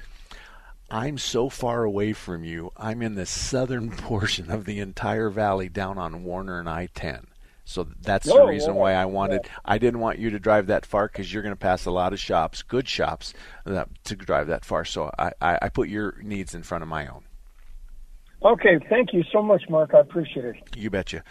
[0.91, 2.73] I'm so far away from you.
[2.77, 7.30] I'm in the southern portion of the entire valley down on Warner and I-10.
[7.71, 9.49] So that's the reason yeah, why I wanted.
[9.65, 12.13] I didn't want you to drive that far because you're going to pass a lot
[12.13, 13.33] of shops, good shops,
[13.65, 14.85] that, to drive that far.
[14.85, 17.23] So I, I, I put your needs in front of my own.
[18.43, 18.81] Okay.
[18.89, 19.95] Thank you so much, Mark.
[19.95, 20.57] I appreciate it.
[20.77, 21.23] You betcha.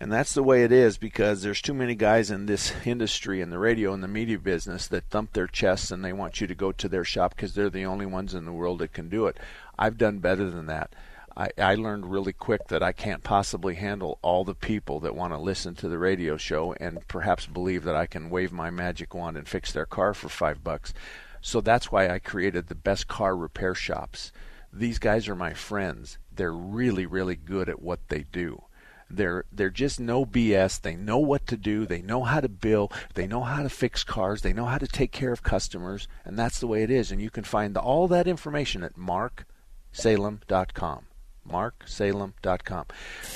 [0.00, 3.50] And that's the way it is because there's too many guys in this industry, in
[3.50, 6.54] the radio and the media business, that thump their chests and they want you to
[6.54, 9.26] go to their shop because they're the only ones in the world that can do
[9.26, 9.38] it.
[9.78, 10.94] I've done better than that.
[11.40, 15.32] I, I learned really quick that I can't possibly handle all the people that want
[15.32, 19.14] to listen to the radio show and perhaps believe that I can wave my magic
[19.14, 20.92] wand and fix their car for five bucks.
[21.40, 24.32] So that's why I created the best car repair shops.
[24.70, 26.18] These guys are my friends.
[26.30, 28.64] They're really, really good at what they do.
[29.08, 30.82] They're they're just no BS.
[30.82, 31.86] They know what to do.
[31.86, 32.92] They know how to bill.
[33.14, 34.42] They know how to fix cars.
[34.42, 37.10] They know how to take care of customers, and that's the way it is.
[37.10, 41.06] And you can find all that information at marksalem.com.
[41.48, 42.86] marksalem.com.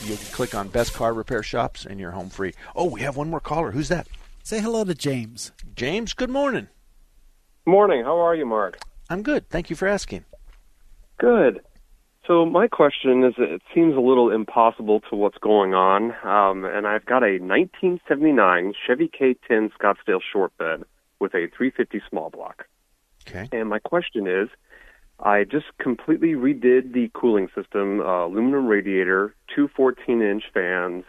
[0.05, 2.55] You can click on best car repair shops and you're home free.
[2.75, 3.73] Oh, we have one more caller.
[3.73, 4.09] Who's that?
[4.43, 5.53] Say hello to James.
[5.75, 6.69] James, good morning.
[7.67, 8.05] Morning.
[8.05, 8.79] How are you, Mark?
[9.09, 9.49] I'm good.
[9.49, 10.25] Thank you for asking.
[11.19, 11.61] Good.
[12.27, 16.87] So my question is, it seems a little impossible to what's going on, um, and
[16.87, 20.85] I've got a 1979 Chevy K10 Scottsdale short bed
[21.21, 22.67] with a 350 small block.
[23.29, 23.49] Okay.
[23.53, 24.49] And my question is,
[25.21, 31.05] I just completely redid the cooling system, uh, aluminum radiator, two 14-inch fans,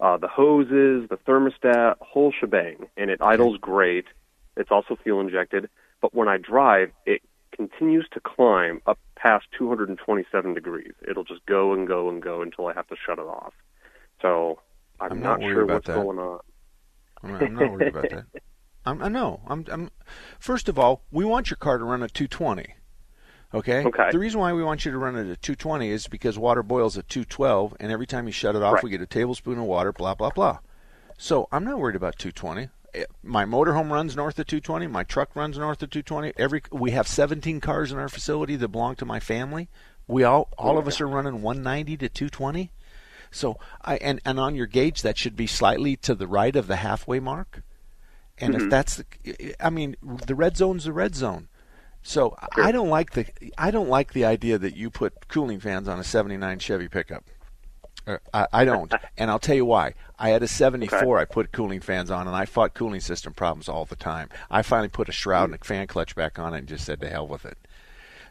[0.00, 4.06] uh, the hoses, the thermostat, whole shebang, and it idles great.
[4.56, 5.68] It's also fuel injected,
[6.00, 7.22] but when I drive, it
[7.54, 10.92] continues to climb up past 227 degrees.
[11.08, 13.52] It'll just go and go and go until I have to shut it off.
[14.20, 14.58] So
[14.98, 15.94] I'm, I'm not worried sure what's that.
[15.94, 16.40] going on.
[17.22, 18.24] I'm not, I'm not worried about that.
[18.84, 19.40] I'm, I know.
[19.46, 19.90] I'm, I'm.
[20.40, 22.74] First of all, we want your car to run at 220.
[23.54, 23.84] Okay.
[23.84, 24.10] Okay.
[24.10, 26.96] The reason why we want you to run it at 220 is because water boils
[26.96, 28.82] at 212, and every time you shut it off, Right.
[28.84, 29.92] we get a tablespoon of water.
[29.92, 30.58] Blah blah blah.
[31.18, 32.68] So I'm not worried about 220.
[32.94, 34.86] Eh, My motorhome runs north of 220.
[34.86, 36.32] My truck runs north of 220.
[36.36, 39.68] Every we have 17 cars in our facility that belong to my family.
[40.06, 42.70] We all all of us are running 190 to 220.
[43.30, 46.66] So I and and on your gauge that should be slightly to the right of
[46.66, 47.62] the halfway mark.
[48.38, 48.70] And if Mhm.
[48.70, 51.48] that's the, I mean, the red zone's the red zone.
[52.02, 53.26] So I don't like the
[53.56, 57.24] I don't like the idea that you put cooling fans on a '79 Chevy pickup.
[58.04, 59.94] Uh, I, I don't, and I'll tell you why.
[60.18, 61.18] I had a '74.
[61.18, 64.28] I put cooling fans on, and I fought cooling system problems all the time.
[64.50, 67.00] I finally put a shroud and a fan clutch back on it, and just said
[67.02, 67.56] to hell with it.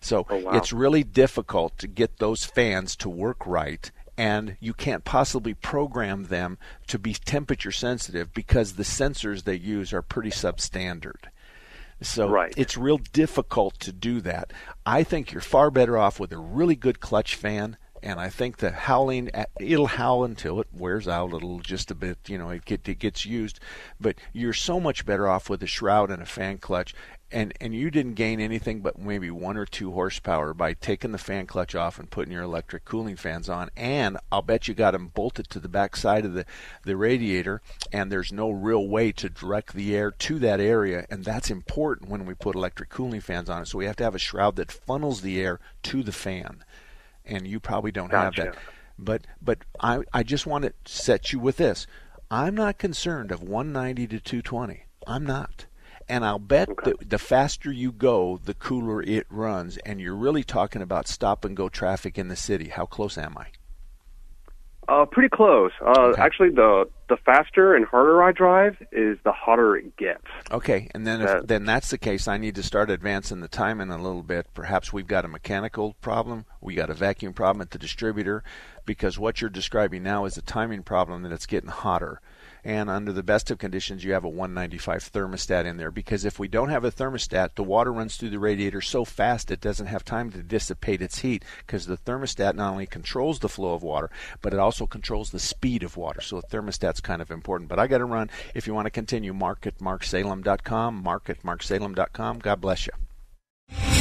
[0.01, 0.51] So Oh, wow.
[0.53, 6.25] it's really difficult to get those fans to work right, and you can't possibly program
[6.25, 6.57] them
[6.87, 11.27] to be temperature sensitive because the sensors they use are pretty substandard.
[12.01, 12.53] So Right.
[12.55, 14.53] it's real difficult to do that.
[14.85, 18.57] I think you're far better off with a really good clutch fan And I think
[18.57, 19.29] the howling,
[19.59, 21.33] it'll howl until it wears out.
[21.33, 23.59] It'll just a bit, you know, it, get, it gets used.
[23.99, 26.95] But you're so much better off with a shroud and a fan clutch
[27.31, 31.17] and and you didn't gain anything but maybe one or two horsepower by taking the
[31.17, 33.69] fan clutch off and putting your electric cooling fans on.
[33.75, 36.45] And I'll bet you got them bolted to the back side of the
[36.83, 37.61] the radiator
[37.91, 41.05] and there's no real way to direct the air to that area.
[41.09, 43.67] And that's important when we put electric cooling fans on it.
[43.67, 46.63] So we have to have a shroud that funnels the air to the fan.
[47.25, 48.45] And you probably don't gotcha.
[48.45, 48.61] have that.
[48.97, 51.87] But but I I just want to set you with this.
[52.29, 55.65] I'm not concerned of 190 to 220 I'm not
[56.11, 56.91] and I'll bet okay.
[56.91, 59.77] that the faster you go, the cooler it runs.
[59.77, 62.67] And you're really talking about stop and go traffic in the city.
[62.67, 63.47] How close am I?
[64.89, 65.71] Uh, pretty close.
[65.79, 66.21] Uh, okay.
[66.21, 70.25] Actually, the the faster and harder I drive is the hotter it gets.
[70.51, 73.89] Okay, and then if, then that's the case, I need to start advancing the timing
[73.89, 74.47] a little bit.
[74.53, 78.43] Perhaps we've got a mechanical problem, we got a vacuum problem at the distributor,
[78.85, 82.19] because what you're describing now is a timing problem that it's getting hotter
[82.63, 85.91] and under the best of conditions you have a 195 thermostat in there.
[85.91, 89.51] Because if we don't have a thermostat the water runs through the radiator so fast
[89.51, 91.43] it doesn't have time to dissipate its heat.
[91.65, 94.09] Because the thermostat not only controls the flow of water
[94.41, 96.21] but it also controls the speed of water.
[96.21, 97.69] So the thermostat's kind of important.
[97.69, 98.29] But i got to run.
[98.53, 104.00] If you want to continue mark at marksalem.com mark at marksalem.com god bless you